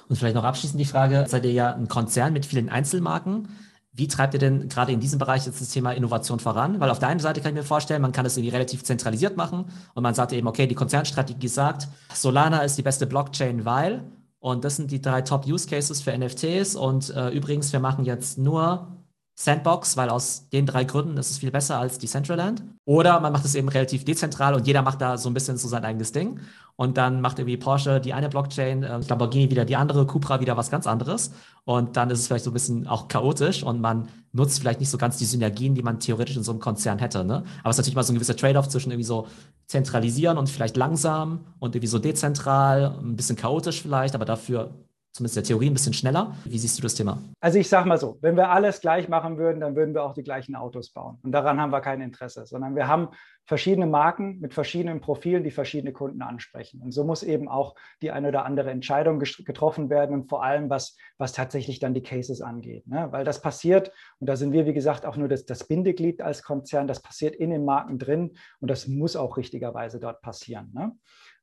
Und 0.10 0.16
vielleicht 0.16 0.34
noch 0.34 0.44
abschließend 0.44 0.80
die 0.80 0.86
Frage, 0.86 1.26
seid 1.28 1.46
ihr 1.46 1.52
ja 1.52 1.76
ein 1.76 1.88
Konzern 1.88 2.34
mit 2.34 2.48
vielen 2.48 2.70
Einzelmarken. 2.70 3.50
Wie 3.92 4.08
treibt 4.08 4.34
ihr 4.34 4.40
denn 4.40 4.70
gerade 4.70 4.92
in 4.92 5.00
diesem 5.00 5.20
Bereich 5.20 5.46
jetzt 5.46 5.62
das 5.62 5.70
Thema 5.70 5.92
Innovation 5.92 6.40
voran? 6.40 6.80
Weil 6.80 6.90
auf 6.90 6.98
der 6.98 7.10
einen 7.10 7.20
Seite 7.20 7.42
kann 7.42 7.52
ich 7.52 7.58
mir 7.58 7.64
vorstellen, 7.64 8.02
man 8.02 8.12
kann 8.12 8.24
das 8.24 8.38
irgendwie 8.38 8.56
relativ 8.56 8.84
zentralisiert 8.84 9.38
machen 9.38 9.66
und 9.94 10.02
man 10.02 10.16
sagt 10.16 10.34
eben, 10.34 10.48
okay, 10.48 10.66
die 10.66 10.76
Konzernstrategie 10.76 11.48
sagt, 11.48 11.88
Solana 12.12 12.62
ist 12.62 12.80
die 12.80 12.84
beste 12.84 13.06
Blockchain, 13.06 13.64
weil 13.64 14.04
und 14.40 14.64
das 14.64 14.76
sind 14.76 14.92
die 14.92 15.02
drei 15.02 15.22
Top-Use-Cases 15.22 16.02
für 16.02 16.18
NFTs. 16.18 16.76
Und 16.76 17.10
äh, 17.10 17.30
übrigens, 17.30 17.74
wir 17.74 17.80
machen 17.80 18.06
jetzt 18.06 18.38
nur 18.38 18.97
Sandbox, 19.40 19.98
weil 19.98 20.10
aus 20.10 20.50
den 20.50 20.66
drei 20.66 20.84
Gründen 20.84 21.16
ist 21.18 21.30
es 21.30 21.38
viel 21.38 21.52
besser 21.52 21.78
als 21.78 22.00
Decentraland. 22.00 22.64
Oder 22.86 23.20
man 23.20 23.32
macht 23.32 23.46
es 23.46 23.54
eben 23.54 23.70
relativ 23.70 24.04
dezentral 24.04 24.56
und 24.56 24.66
jeder 24.66 24.82
macht 24.82 25.00
da 25.00 25.20
so 25.20 25.30
ein 25.30 25.36
bisschen 25.36 25.58
so 25.58 25.68
sein 25.68 25.86
eigenes 25.86 26.12
Ding. 26.12 26.40
Und 26.76 26.98
dann 26.98 27.22
macht 27.22 27.38
irgendwie 27.38 27.58
Porsche 27.58 28.02
die 28.02 28.14
eine 28.14 28.30
Blockchain, 28.30 28.82
äh, 28.82 29.00
Lamborghini 29.08 29.52
wieder 29.52 29.64
die 29.64 29.76
andere, 29.76 30.08
Cupra 30.08 30.40
wieder 30.40 30.58
was 30.58 30.72
ganz 30.72 30.88
anderes. 30.88 31.32
Und 31.66 31.98
dann 31.98 32.10
ist 32.10 32.20
es 32.20 32.28
vielleicht 32.28 32.46
so 32.46 32.50
ein 32.50 32.54
bisschen 32.54 32.88
auch 32.88 33.10
chaotisch 33.10 33.62
und 33.62 33.80
man 33.80 34.08
nutzt 34.32 34.60
vielleicht 34.60 34.80
nicht 34.80 34.90
so 34.90 34.98
ganz 34.98 35.18
die 35.18 35.26
Synergien, 35.26 35.76
die 35.76 35.84
man 35.84 36.00
theoretisch 36.00 36.36
in 36.36 36.44
so 36.44 36.52
einem 36.52 36.60
Konzern 36.60 36.98
hätte. 36.98 37.24
Ne? 37.24 37.44
Aber 37.62 37.70
es 37.70 37.76
ist 37.76 37.78
natürlich 37.78 37.96
mal 37.96 38.04
so 38.04 38.14
ein 38.14 38.16
gewisser 38.16 38.36
Trade-off 38.36 38.70
zwischen 38.70 38.90
irgendwie 38.90 39.06
so 39.06 39.28
zentralisieren 39.68 40.40
und 40.40 40.50
vielleicht 40.50 40.78
langsam 40.78 41.42
und 41.60 41.76
irgendwie 41.76 41.88
so 41.88 42.00
dezentral, 42.00 42.96
ein 43.04 43.16
bisschen 43.16 43.36
chaotisch 43.36 43.84
vielleicht, 43.84 44.16
aber 44.16 44.26
dafür 44.26 44.72
zumindest 45.18 45.36
der 45.36 45.44
Theorie 45.44 45.70
ein 45.70 45.74
bisschen 45.74 45.94
schneller. 45.94 46.36
Wie 46.46 46.58
siehst 46.58 46.78
du 46.78 46.84
das 46.84 46.96
Thema? 46.96 47.22
Also 47.42 47.58
ich 47.60 47.68
sage 47.68 47.88
mal 47.88 47.98
so, 47.98 48.18
wenn 48.22 48.38
wir 48.38 48.50
alles 48.50 48.82
gleich 48.82 49.10
machen 49.10 49.38
würden, 49.38 49.60
dann 49.60 49.76
würden 49.76 49.94
wir 49.94 50.04
auch 50.04 50.14
die 50.14 50.24
gleichen 50.24 50.56
Autos 50.56 50.92
bauen. 50.92 51.18
Und 51.24 51.32
daran 51.32 51.60
haben 51.60 51.72
wir 51.72 51.82
kein 51.82 52.02
Interesse, 52.02 52.46
sondern 52.46 52.76
wir 52.76 52.88
haben 52.88 53.10
verschiedene 53.48 53.88
Marken 53.88 54.40
mit 54.40 54.54
verschiedenen 54.54 55.00
Profilen, 55.00 55.44
die 55.44 55.52
verschiedene 55.52 55.94
Kunden 55.94 56.22
ansprechen. 56.22 56.82
Und 56.82 56.92
so 56.92 57.04
muss 57.06 57.24
eben 57.24 57.48
auch 57.48 57.76
die 58.02 58.12
eine 58.12 58.28
oder 58.28 58.46
andere 58.46 58.70
Entscheidung 58.72 59.20
getroffen 59.20 59.90
werden 59.90 60.14
und 60.14 60.30
vor 60.30 60.44
allem, 60.44 60.70
was, 60.70 60.98
was 61.18 61.32
tatsächlich 61.32 61.80
dann 61.80 61.94
die 61.94 62.04
Cases 62.04 62.42
angeht. 62.42 62.86
Ne? 62.88 63.08
Weil 63.12 63.24
das 63.24 63.42
passiert, 63.42 63.92
und 64.20 64.28
da 64.28 64.36
sind 64.36 64.52
wir, 64.52 64.66
wie 64.66 64.74
gesagt, 64.74 65.06
auch 65.06 65.16
nur 65.16 65.30
das, 65.30 65.46
das 65.46 65.66
Bindeglied 65.66 66.22
als 66.22 66.44
Konzern, 66.44 66.88
das 66.88 67.02
passiert 67.02 67.36
in 67.36 67.50
den 67.50 67.64
Marken 67.64 67.98
drin 67.98 68.36
und 68.60 68.70
das 68.70 68.88
muss 68.88 69.16
auch 69.16 69.38
richtigerweise 69.38 70.00
dort 70.00 70.22
passieren. 70.22 70.72
Ne? 70.74 70.92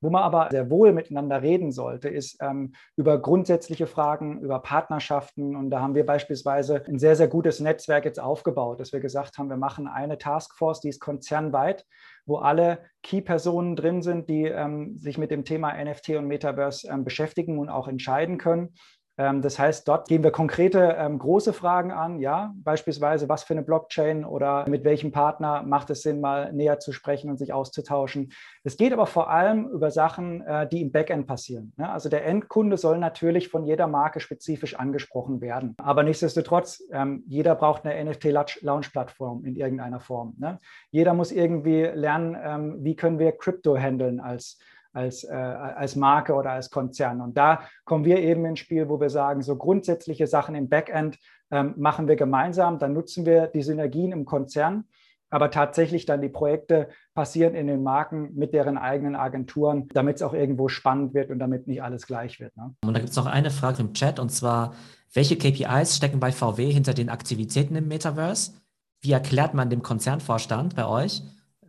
Wo 0.05 0.11
man 0.11 0.23
aber 0.23 0.49
sehr 0.51 0.69
wohl 0.69 0.93
miteinander 0.93 1.41
reden 1.41 1.73
sollte, 1.73 2.11
ist 2.11 2.37
ähm, 2.43 2.75
über 2.95 3.19
grundsätzliche 3.19 3.87
Fragen, 3.87 4.39
über 4.43 4.59
Partnerschaften. 4.59 5.57
Und 5.57 5.71
da 5.71 5.81
haben 5.81 5.95
wir 5.95 6.05
beispielsweise 6.05 6.85
ein 6.87 6.99
sehr, 6.99 7.17
sehr 7.17 7.27
gutes 7.27 7.59
Netzwerk 7.59 8.05
jetzt 8.05 8.21
aufgebaut, 8.21 8.81
dass 8.81 8.93
wir 8.93 9.01
gesagt 9.01 9.39
haben, 9.39 9.49
wir 9.49 9.57
machen 9.57 9.89
eine 9.89 10.19
Taskforce, 10.19 10.81
die 10.81 10.91
ist 10.91 11.01
konzernweit, 11.01 11.87
wo 12.27 12.37
alle 12.37 12.81
Key-Personen 13.03 13.77
drin 13.77 14.03
sind, 14.03 14.29
die 14.29 14.45
ähm, 14.45 14.99
sich 14.99 15.17
mit 15.17 15.31
dem 15.31 15.47
Thema 15.47 15.73
NFT 15.73 16.11
und 16.11 16.27
Metaverse 16.27 16.87
ähm, 16.87 17.05
beschäftigen 17.05 17.59
und 17.59 17.71
auch 17.71 17.89
entscheiden 17.89 18.37
können. 18.37 18.75
Ähm, 19.17 19.43
das 19.43 19.59
heißt, 19.59 19.87
dort 19.87 20.09
gehen 20.09 20.25
wir 20.25 20.33
konkrete 20.33 20.97
ähm, 20.99 21.19
große 21.19 21.53
Fragen 21.53 21.93
an, 21.93 22.19
ja, 22.19 22.53
beispielsweise, 22.57 23.29
was 23.29 23.45
für 23.45 23.55
eine 23.55 23.63
Blockchain 23.63 24.25
oder 24.25 24.69
mit 24.69 24.85
welchem 24.85 25.13
Partner 25.13 25.63
macht 25.63 25.91
es 25.91 26.03
Sinn, 26.03 26.21
mal 26.21 26.53
näher 26.53 26.81
zu 26.81 26.93
sprechen 26.93 27.31
und 27.31 27.39
sich 27.39 27.53
auszutauschen. 27.53 28.33
Es 28.65 28.77
geht 28.77 28.93
aber 28.93 29.07
vor 29.07 29.31
allem 29.31 29.69
über 29.69 29.91
Sachen, 29.91 30.41
äh, 30.43 30.69
die 30.69 30.81
im 30.81 30.91
Backend 30.91 31.27
passieren. 31.27 31.73
Ne? 31.77 31.89
Also 31.89 32.09
der 32.09 32.27
Endkunde 32.27 32.77
soll 32.77 32.99
natürlich 32.99 33.49
von 33.49 33.65
jeder 33.65 33.87
Marke 33.87 34.21
spezifisch 34.21 34.75
angesprochen 34.75 35.41
werden. 35.41 35.75
Aber 35.79 36.03
nichtsdestotrotz, 36.03 36.83
ähm, 36.93 37.23
jeder 37.27 37.55
braucht 37.55 37.85
eine 37.85 38.05
NFT-Launch-Plattform 38.05 39.45
in 39.45 39.57
irgendeiner 39.57 40.01
Form. 40.01 40.35
Ne? 40.39 40.59
Jeder 40.91 41.15
muss 41.15 41.31
irgendwie 41.31 41.83
lernen, 41.83 42.37
ähm, 42.43 42.77
wie 42.85 42.97
können 42.97 43.19
wir 43.19 43.33
Crypto 43.33 43.77
handeln 43.77 44.21
als 44.21 44.59
als, 44.95 45.25
äh, 45.25 45.33
als 45.33 45.97
Marke 45.97 46.35
oder 46.35 46.53
als 46.53 46.71
Konzern. 46.71 47.21
Und 47.21 47.37
da 47.37 47.63
kommen 47.85 48.05
wir 48.05 48.19
eben 48.19 48.45
ins 48.47 48.61
Spiel, 48.61 48.89
wo 48.89 49.01
wir 49.01 49.11
sagen, 49.11 49.43
so 49.43 49.57
grundsätzliche 49.57 50.27
Sachen 50.27 50.55
im 50.55 50.69
Backend 50.69 51.19
ähm, 51.51 51.75
machen 51.77 52.09
wir 52.09 52.17
gemeinsam, 52.17 52.79
dann 52.79 52.93
nutzen 52.93 53.27
wir 53.27 53.49
die 53.49 53.63
Synergien 53.63 54.13
im 54.13 54.25
Konzern. 54.25 54.85
Aber 55.31 55.51
tatsächlich 55.51 56.07
dann 56.07 56.23
die 56.23 56.29
Projekte 56.29 56.89
passieren 57.13 57.57
in 57.57 57.67
den 57.67 57.83
Marken 57.83 58.35
mit 58.35 58.55
deren 58.55 58.79
eigenen 58.79 59.17
Agenturen, 59.17 59.89
damit 59.93 60.17
es 60.17 60.23
auch 60.23 60.33
irgendwo 60.33 60.69
spannend 60.69 61.13
wird 61.13 61.31
und 61.31 61.41
damit 61.41 61.67
nicht 61.67 61.83
alles 61.83 62.07
gleich 62.07 62.39
wird. 62.39 62.57
Ne? 62.57 62.75
Und 62.85 62.95
da 62.95 63.01
gibt 63.01 63.11
es 63.11 63.17
noch 63.17 63.27
eine 63.27 63.51
Frage 63.51 63.83
im 63.83 63.95
Chat 63.95 64.21
und 64.21 64.31
zwar, 64.31 64.75
welche 65.13 65.37
KPIs 65.37 65.97
stecken 65.97 66.21
bei 66.21 66.31
VW 66.31 66.71
hinter 66.71 66.95
den 66.95 67.09
Aktivitäten 67.09 67.75
im 67.75 67.89
Metaverse? 67.89 68.53
Wie 69.01 69.13
erklärt 69.13 69.55
man 69.55 69.71
dem 69.71 69.83
Konzernvorstand 69.83 70.77
bei 70.77 70.87
euch, 70.87 71.23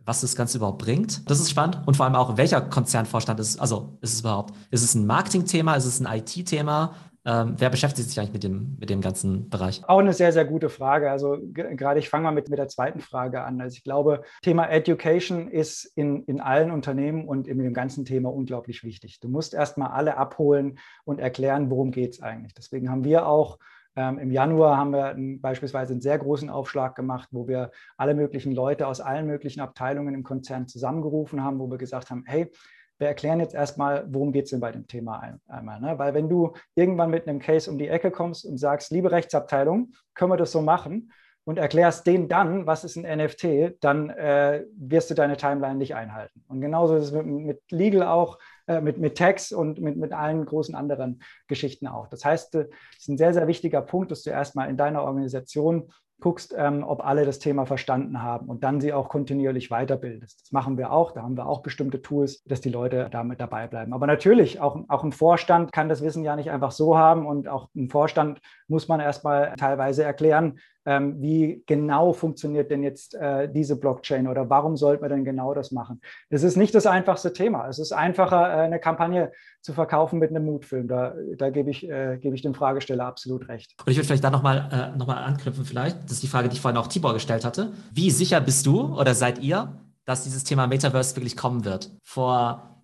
was 0.06 0.22
das 0.22 0.36
Ganze 0.36 0.58
überhaupt 0.58 0.78
bringt. 0.78 1.28
Das 1.28 1.40
ist 1.40 1.50
spannend. 1.50 1.82
Und 1.84 1.96
vor 1.96 2.06
allem 2.06 2.14
auch, 2.14 2.36
welcher 2.36 2.62
Konzernvorstand 2.62 3.40
ist, 3.40 3.60
also 3.60 3.98
ist 4.00 4.14
es 4.14 4.20
überhaupt, 4.20 4.54
ist 4.70 4.82
es 4.82 4.94
ein 4.94 5.06
Marketing-Thema, 5.06 5.74
ist 5.74 5.84
es 5.84 6.00
ein 6.00 6.06
IT-Thema? 6.06 6.94
Ähm, 7.26 7.56
wer 7.58 7.70
beschäftigt 7.70 8.08
sich 8.08 8.20
eigentlich 8.20 8.32
mit 8.32 8.44
dem, 8.44 8.76
mit 8.78 8.88
dem 8.88 9.00
ganzen 9.00 9.50
Bereich? 9.50 9.82
Auch 9.88 9.98
eine 9.98 10.12
sehr, 10.12 10.32
sehr 10.32 10.44
gute 10.44 10.68
Frage. 10.68 11.10
Also 11.10 11.38
gerade 11.52 11.98
ich 11.98 12.08
fange 12.08 12.22
mal 12.22 12.30
mit, 12.30 12.48
mit 12.48 12.58
der 12.58 12.68
zweiten 12.68 13.00
Frage 13.00 13.42
an. 13.42 13.60
Also 13.60 13.74
ich 13.74 13.82
glaube, 13.82 14.22
Thema 14.42 14.70
Education 14.70 15.48
ist 15.48 15.86
in, 15.96 16.22
in 16.26 16.40
allen 16.40 16.70
Unternehmen 16.70 17.26
und 17.26 17.48
in 17.48 17.58
dem 17.58 17.74
ganzen 17.74 18.04
Thema 18.04 18.32
unglaublich 18.32 18.84
wichtig. 18.84 19.18
Du 19.18 19.28
musst 19.28 19.54
erstmal 19.54 19.88
alle 19.88 20.16
abholen 20.16 20.78
und 21.04 21.18
erklären, 21.18 21.68
worum 21.68 21.90
geht 21.90 22.12
es 22.12 22.22
eigentlich. 22.22 22.54
Deswegen 22.54 22.90
haben 22.90 23.02
wir 23.02 23.26
auch 23.26 23.58
ähm, 23.96 24.18
Im 24.18 24.30
Januar 24.30 24.76
haben 24.76 24.92
wir 24.92 25.06
einen, 25.06 25.40
beispielsweise 25.40 25.94
einen 25.94 26.02
sehr 26.02 26.18
großen 26.18 26.50
Aufschlag 26.50 26.94
gemacht, 26.94 27.28
wo 27.32 27.48
wir 27.48 27.70
alle 27.96 28.14
möglichen 28.14 28.52
Leute 28.52 28.86
aus 28.86 29.00
allen 29.00 29.26
möglichen 29.26 29.60
Abteilungen 29.60 30.14
im 30.14 30.22
Konzern 30.22 30.68
zusammengerufen 30.68 31.42
haben, 31.42 31.58
wo 31.58 31.70
wir 31.70 31.78
gesagt 31.78 32.10
haben, 32.10 32.24
hey, 32.26 32.52
wir 32.98 33.08
erklären 33.08 33.40
jetzt 33.40 33.54
erstmal, 33.54 34.06
worum 34.08 34.32
geht 34.32 34.44
es 34.44 34.50
denn 34.50 34.60
bei 34.60 34.72
dem 34.72 34.86
Thema 34.86 35.38
einmal. 35.48 35.80
Ne? 35.80 35.98
Weil 35.98 36.14
wenn 36.14 36.28
du 36.28 36.52
irgendwann 36.74 37.10
mit 37.10 37.26
einem 37.26 37.40
Case 37.40 37.70
um 37.70 37.78
die 37.78 37.88
Ecke 37.88 38.10
kommst 38.10 38.44
und 38.46 38.58
sagst, 38.58 38.90
liebe 38.90 39.10
Rechtsabteilung, 39.10 39.92
können 40.14 40.30
wir 40.30 40.36
das 40.36 40.52
so 40.52 40.62
machen 40.62 41.10
und 41.46 41.58
erklärst 41.58 42.06
denen 42.06 42.28
dann, 42.28 42.66
was 42.66 42.84
ist 42.84 42.96
ein 42.96 43.18
NFT, 43.18 43.76
dann 43.80 44.10
äh, 44.10 44.64
wirst 44.76 45.10
du 45.10 45.14
deine 45.14 45.36
Timeline 45.36 45.76
nicht 45.76 45.94
einhalten. 45.94 46.44
Und 46.48 46.60
genauso 46.60 46.96
ist 46.96 47.04
es 47.04 47.12
mit, 47.12 47.26
mit 47.26 47.60
Legal 47.70 48.02
auch. 48.02 48.38
Äh, 48.68 48.80
mit, 48.80 48.98
mit 48.98 49.16
Tags 49.16 49.52
und 49.52 49.80
mit, 49.80 49.96
mit 49.96 50.12
allen 50.12 50.44
großen 50.44 50.74
anderen 50.74 51.22
Geschichten 51.46 51.86
auch. 51.86 52.08
Das 52.08 52.24
heißt, 52.24 52.56
es 52.56 52.68
ist 52.98 53.08
ein 53.08 53.16
sehr, 53.16 53.32
sehr 53.32 53.46
wichtiger 53.46 53.80
Punkt, 53.80 54.10
dass 54.10 54.24
du 54.24 54.30
erstmal 54.30 54.68
in 54.68 54.76
deiner 54.76 55.04
Organisation 55.04 55.92
guckst, 56.18 56.52
ähm, 56.56 56.82
ob 56.82 57.04
alle 57.04 57.24
das 57.24 57.38
Thema 57.38 57.66
verstanden 57.66 58.22
haben 58.22 58.48
und 58.48 58.64
dann 58.64 58.80
sie 58.80 58.92
auch 58.92 59.08
kontinuierlich 59.08 59.68
weiterbildest. 59.68 60.40
Das 60.40 60.52
machen 60.52 60.78
wir 60.78 60.90
auch. 60.90 61.12
Da 61.12 61.22
haben 61.22 61.36
wir 61.36 61.46
auch 61.46 61.62
bestimmte 61.62 62.02
Tools, 62.02 62.42
dass 62.44 62.60
die 62.60 62.70
Leute 62.70 63.08
damit 63.10 63.38
dabei 63.38 63.68
bleiben. 63.68 63.92
Aber 63.92 64.06
natürlich, 64.08 64.60
auch, 64.60 64.80
auch 64.88 65.04
ein 65.04 65.12
Vorstand 65.12 65.72
kann 65.72 65.88
das 65.88 66.02
Wissen 66.02 66.24
ja 66.24 66.34
nicht 66.34 66.50
einfach 66.50 66.72
so 66.72 66.96
haben 66.96 67.26
und 67.26 67.48
auch 67.48 67.68
ein 67.76 67.88
Vorstand 67.88 68.40
muss 68.66 68.88
man 68.88 68.98
erstmal 68.98 69.54
teilweise 69.56 70.02
erklären, 70.02 70.58
ähm, 70.86 71.20
wie 71.20 71.62
genau 71.66 72.12
funktioniert 72.12 72.70
denn 72.70 72.82
jetzt 72.82 73.14
äh, 73.14 73.50
diese 73.52 73.76
Blockchain 73.76 74.28
oder 74.28 74.48
warum 74.48 74.76
sollte 74.76 75.02
man 75.02 75.10
denn 75.10 75.24
genau 75.24 75.52
das 75.52 75.72
machen? 75.72 76.00
Es 76.30 76.44
ist 76.44 76.56
nicht 76.56 76.74
das 76.74 76.86
einfachste 76.86 77.32
Thema. 77.32 77.68
Es 77.68 77.78
ist 77.78 77.92
einfacher, 77.92 78.48
äh, 78.48 78.60
eine 78.62 78.78
Kampagne 78.78 79.32
zu 79.60 79.72
verkaufen 79.72 80.20
mit 80.20 80.30
einem 80.30 80.44
Mutfilm. 80.44 80.86
Da, 80.86 81.14
da 81.36 81.50
gebe 81.50 81.70
ich, 81.70 81.88
äh, 81.88 82.18
gebe 82.18 82.36
ich 82.36 82.42
dem 82.42 82.54
Fragesteller 82.54 83.04
absolut 83.04 83.48
recht. 83.48 83.74
Und 83.84 83.90
ich 83.90 83.98
würde 83.98 84.06
vielleicht 84.06 84.24
da 84.24 84.30
nochmal 84.30 84.92
äh, 84.94 84.96
noch 84.96 85.08
anknüpfen, 85.08 85.64
vielleicht. 85.64 86.04
Das 86.04 86.12
ist 86.12 86.22
die 86.22 86.28
Frage, 86.28 86.48
die 86.48 86.54
ich 86.54 86.60
vorhin 86.60 86.78
auch 86.78 86.86
Tibor 86.86 87.14
gestellt 87.14 87.44
hatte. 87.44 87.72
Wie 87.92 88.10
sicher 88.10 88.40
bist 88.40 88.64
du 88.64 88.96
oder 88.96 89.14
seid 89.14 89.40
ihr, 89.40 89.80
dass 90.04 90.22
dieses 90.22 90.44
Thema 90.44 90.68
Metaverse 90.68 91.16
wirklich 91.16 91.36
kommen 91.36 91.64
wird? 91.64 91.90
Vor 92.04 92.76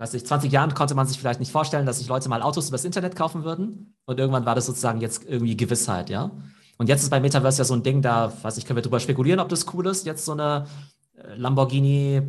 weiß 0.00 0.14
ich, 0.14 0.24
20 0.24 0.50
Jahren 0.50 0.72
konnte 0.72 0.94
man 0.94 1.06
sich 1.06 1.18
vielleicht 1.18 1.40
nicht 1.40 1.52
vorstellen, 1.52 1.84
dass 1.84 1.98
sich 1.98 2.08
Leute 2.08 2.30
mal 2.30 2.40
Autos 2.40 2.70
übers 2.70 2.86
Internet 2.86 3.16
kaufen 3.16 3.44
würden. 3.44 3.98
Und 4.06 4.18
irgendwann 4.18 4.46
war 4.46 4.54
das 4.54 4.64
sozusagen 4.64 4.98
jetzt 5.02 5.28
irgendwie 5.28 5.58
Gewissheit, 5.58 6.08
ja. 6.08 6.30
Und 6.80 6.88
jetzt 6.88 7.02
ist 7.02 7.10
bei 7.10 7.20
Metaverse 7.20 7.58
ja 7.58 7.64
so 7.64 7.74
ein 7.74 7.82
Ding, 7.82 8.00
da, 8.00 8.32
weiß 8.42 8.56
ich, 8.56 8.64
können 8.64 8.78
wir 8.78 8.82
drüber 8.82 9.00
spekulieren, 9.00 9.38
ob 9.38 9.50
das 9.50 9.66
cool 9.74 9.86
ist, 9.86 10.06
jetzt 10.06 10.24
so 10.24 10.32
eine 10.32 10.64
äh, 11.14 11.34
Lamborghini 11.34 12.22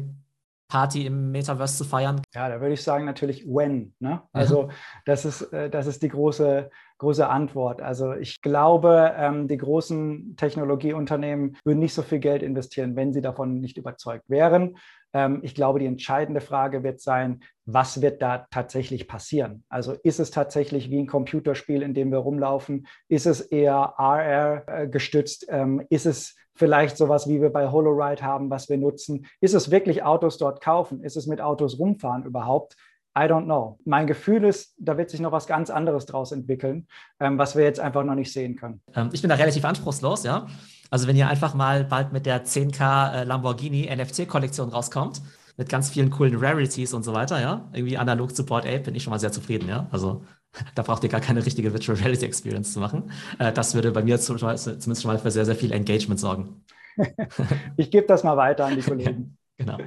Party 0.68 1.06
im 1.06 1.32
Metaverse 1.32 1.78
zu 1.78 1.86
feiern? 1.86 2.22
Ja, 2.36 2.50
da 2.50 2.60
würde 2.60 2.74
ich 2.74 2.84
sagen 2.84 3.06
natürlich 3.06 3.46
when. 3.48 3.94
Ne? 4.00 4.22
Also 4.34 4.64
ja. 4.64 4.70
das, 5.06 5.24
ist, 5.24 5.54
äh, 5.54 5.70
das 5.70 5.88
ist 5.88 6.04
die 6.04 6.10
große, 6.10 6.70
große 6.98 7.30
Antwort. 7.30 7.82
Also 7.82 8.12
ich 8.12 8.42
glaube, 8.42 9.14
ähm, 9.16 9.48
die 9.48 9.56
großen 9.56 10.36
Technologieunternehmen 10.36 11.56
würden 11.64 11.80
nicht 11.80 11.94
so 11.94 12.02
viel 12.02 12.20
Geld 12.20 12.44
investieren, 12.44 12.98
wenn 12.98 13.14
sie 13.14 13.22
davon 13.22 13.62
nicht 13.62 13.78
überzeugt 13.78 14.30
wären. 14.30 14.76
Ähm, 15.14 15.40
ich 15.44 15.56
glaube, 15.56 15.80
die 15.80 15.86
entscheidende 15.86 16.42
Frage 16.42 16.84
wird 16.84 17.02
sein, 17.02 17.42
was 17.66 18.02
wird 18.02 18.22
da 18.22 18.48
tatsächlich 18.52 19.08
passieren? 19.08 19.64
Also 19.70 19.94
ist 20.04 20.20
es 20.20 20.32
tatsächlich 20.32 20.90
wie 20.90 21.00
ein 21.00 21.08
Computerspiel, 21.08 21.82
in 21.82 21.94
dem 21.94 22.12
wir 22.12 22.20
rumlaufen? 22.20 22.88
Ist 23.08 23.26
es 23.26 23.42
eher 23.42 23.96
RR 23.98 24.64
äh, 24.68 24.88
gestützt? 24.88 25.46
Ähm, 25.50 25.86
ist 25.90 26.06
es 26.06 26.36
vielleicht 26.56 26.98
sowas, 26.98 27.28
wie 27.28 27.42
wir 27.42 27.50
bei 27.50 27.72
HoloRide 27.72 28.22
haben, 28.22 28.50
was 28.50 28.70
wir 28.70 28.78
nutzen? 28.78 29.26
Ist 29.40 29.54
es 29.54 29.72
wirklich 29.72 30.04
Autos 30.04 30.38
dort 30.38 30.62
kaufen? 30.62 31.04
Ist 31.04 31.18
es 31.18 31.28
mit 31.28 31.42
Autos 31.42 31.80
rumfahren 31.80 32.24
überhaupt? 32.24 32.76
I 33.18 33.24
don't 33.24 33.44
know. 33.44 33.78
Mein 33.84 34.08
Gefühl 34.08 34.46
ist, 34.46 34.74
da 34.78 34.98
wird 34.98 35.10
sich 35.10 35.20
noch 35.20 35.34
was 35.34 35.46
ganz 35.46 35.70
anderes 35.70 36.06
draus 36.06 36.32
entwickeln, 36.32 36.88
ähm, 37.20 37.38
was 37.38 37.56
wir 37.58 37.64
jetzt 37.64 37.80
einfach 37.80 38.04
noch 38.04 38.16
nicht 38.16 38.32
sehen 38.32 38.56
können. 38.56 38.82
ich 39.12 39.22
bin 39.22 39.30
da 39.30 39.36
relativ 39.36 39.66
anspruchslos, 39.66 40.24
ja. 40.24 40.48
Also 40.92 41.08
wenn 41.08 41.16
ihr 41.16 41.30
einfach 41.30 41.54
mal 41.54 41.86
bald 41.86 42.12
mit 42.12 42.26
der 42.26 42.46
10K 42.46 43.14
äh, 43.14 43.24
Lamborghini 43.24 43.90
NFC-Kollektion 43.90 44.70
rauskommt, 44.70 45.22
mit 45.58 45.70
ganz 45.70 45.90
vielen 45.90 46.10
coolen 46.10 46.36
Rarities 46.38 46.94
und 46.94 47.04
so 47.04 47.14
weiter, 47.14 47.42
ja, 47.42 47.70
irgendwie 47.74 47.98
analog 47.98 48.36
zu 48.36 48.46
Board 48.46 48.66
Ape, 48.66 48.82
bin 48.82 48.96
ich 48.96 49.04
schon 49.04 49.12
mal 49.12 49.20
sehr 49.20 49.32
zufrieden, 49.32 49.70
ja. 49.70 49.88
Also 49.92 50.24
da 50.76 50.84
braucht 50.84 51.04
ihr 51.04 51.10
gar 51.10 51.22
keine 51.22 51.46
richtige 51.46 51.72
Virtual 51.72 51.98
Reality 51.98 52.26
Experience 52.26 52.74
zu 52.74 52.82
machen. 52.82 53.10
Äh, 53.40 53.54
das 53.54 53.74
würde 53.74 53.92
bei 53.92 54.04
mir 54.04 54.20
zumindest 54.20 55.02
schon 55.02 55.12
mal 55.12 55.18
für 55.18 55.32
sehr, 55.32 55.46
sehr 55.46 55.56
viel 55.56 55.72
Engagement 55.72 56.20
sorgen. 56.20 56.66
ich 57.78 57.90
gebe 57.90 58.06
das 58.06 58.24
mal 58.26 58.36
weiter 58.36 58.66
an 58.66 58.76
die 58.76 58.84
Kollegen. 58.84 59.38
Genau. 59.58 59.78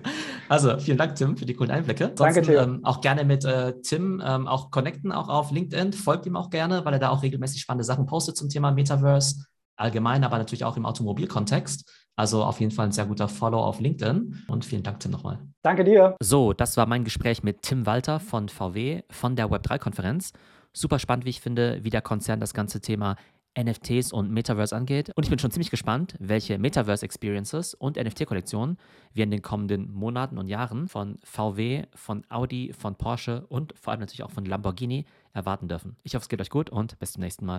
Also 0.48 0.78
vielen 0.78 0.98
Dank, 0.98 1.16
Tim, 1.16 1.36
für 1.36 1.46
die 1.46 1.54
coolen 1.54 1.72
Einblicke. 1.72 2.12
Danke, 2.14 2.42
Theo. 2.42 2.60
Ähm, 2.60 2.84
auch 2.84 3.00
gerne 3.00 3.24
mit 3.24 3.44
äh, 3.44 3.72
Tim 3.80 4.22
ähm, 4.24 4.46
auch 4.46 4.70
connecten, 4.70 5.10
auch 5.10 5.28
auf 5.28 5.50
LinkedIn. 5.50 5.92
Folgt 5.92 6.26
ihm 6.26 6.36
auch 6.36 6.50
gerne, 6.50 6.84
weil 6.84 6.92
er 6.92 7.00
da 7.00 7.08
auch 7.08 7.24
regelmäßig 7.24 7.60
spannende 7.60 7.82
Sachen 7.82 8.06
postet 8.06 8.36
zum 8.36 8.48
Thema 8.48 8.70
Metaverse 8.70 9.46
allgemein, 9.76 10.24
aber 10.24 10.38
natürlich 10.38 10.64
auch 10.64 10.76
im 10.76 10.86
Automobilkontext. 10.86 11.90
Also 12.16 12.44
auf 12.44 12.60
jeden 12.60 12.70
Fall 12.70 12.86
ein 12.86 12.92
sehr 12.92 13.06
guter 13.06 13.28
Follow 13.28 13.58
auf 13.58 13.80
LinkedIn. 13.80 14.44
Und 14.48 14.64
vielen 14.64 14.82
Dank, 14.82 15.00
Tim, 15.00 15.10
nochmal. 15.10 15.40
Danke 15.62 15.84
dir. 15.84 16.16
So, 16.20 16.52
das 16.52 16.76
war 16.76 16.86
mein 16.86 17.04
Gespräch 17.04 17.42
mit 17.42 17.62
Tim 17.62 17.86
Walter 17.86 18.20
von 18.20 18.48
VW 18.48 19.02
von 19.10 19.36
der 19.36 19.48
Web3-Konferenz. 19.48 20.32
Super 20.72 20.98
spannend, 20.98 21.24
wie 21.24 21.30
ich 21.30 21.40
finde, 21.40 21.80
wie 21.82 21.90
der 21.90 22.02
Konzern 22.02 22.40
das 22.40 22.54
ganze 22.54 22.80
Thema 22.80 23.16
NFTs 23.56 24.12
und 24.12 24.30
Metaverse 24.30 24.74
angeht. 24.74 25.10
Und 25.14 25.24
ich 25.24 25.30
bin 25.30 25.38
schon 25.38 25.50
ziemlich 25.50 25.70
gespannt, 25.70 26.14
welche 26.18 26.58
Metaverse-Experiences 26.58 27.74
und 27.74 27.96
NFT-Kollektionen 27.96 28.78
wir 29.12 29.24
in 29.24 29.30
den 29.30 29.42
kommenden 29.42 29.92
Monaten 29.92 30.38
und 30.38 30.48
Jahren 30.48 30.88
von 30.88 31.18
VW, 31.22 31.84
von 31.94 32.24
Audi, 32.28 32.72
von 32.76 32.96
Porsche 32.96 33.46
und 33.48 33.74
vor 33.78 33.92
allem 33.92 34.00
natürlich 34.00 34.24
auch 34.24 34.32
von 34.32 34.44
Lamborghini 34.44 35.04
erwarten 35.32 35.68
dürfen. 35.68 35.96
Ich 36.02 36.14
hoffe, 36.14 36.24
es 36.24 36.28
geht 36.28 36.40
euch 36.40 36.50
gut 36.50 36.70
und 36.70 36.98
bis 36.98 37.12
zum 37.12 37.22
nächsten 37.22 37.46
Mal. 37.46 37.52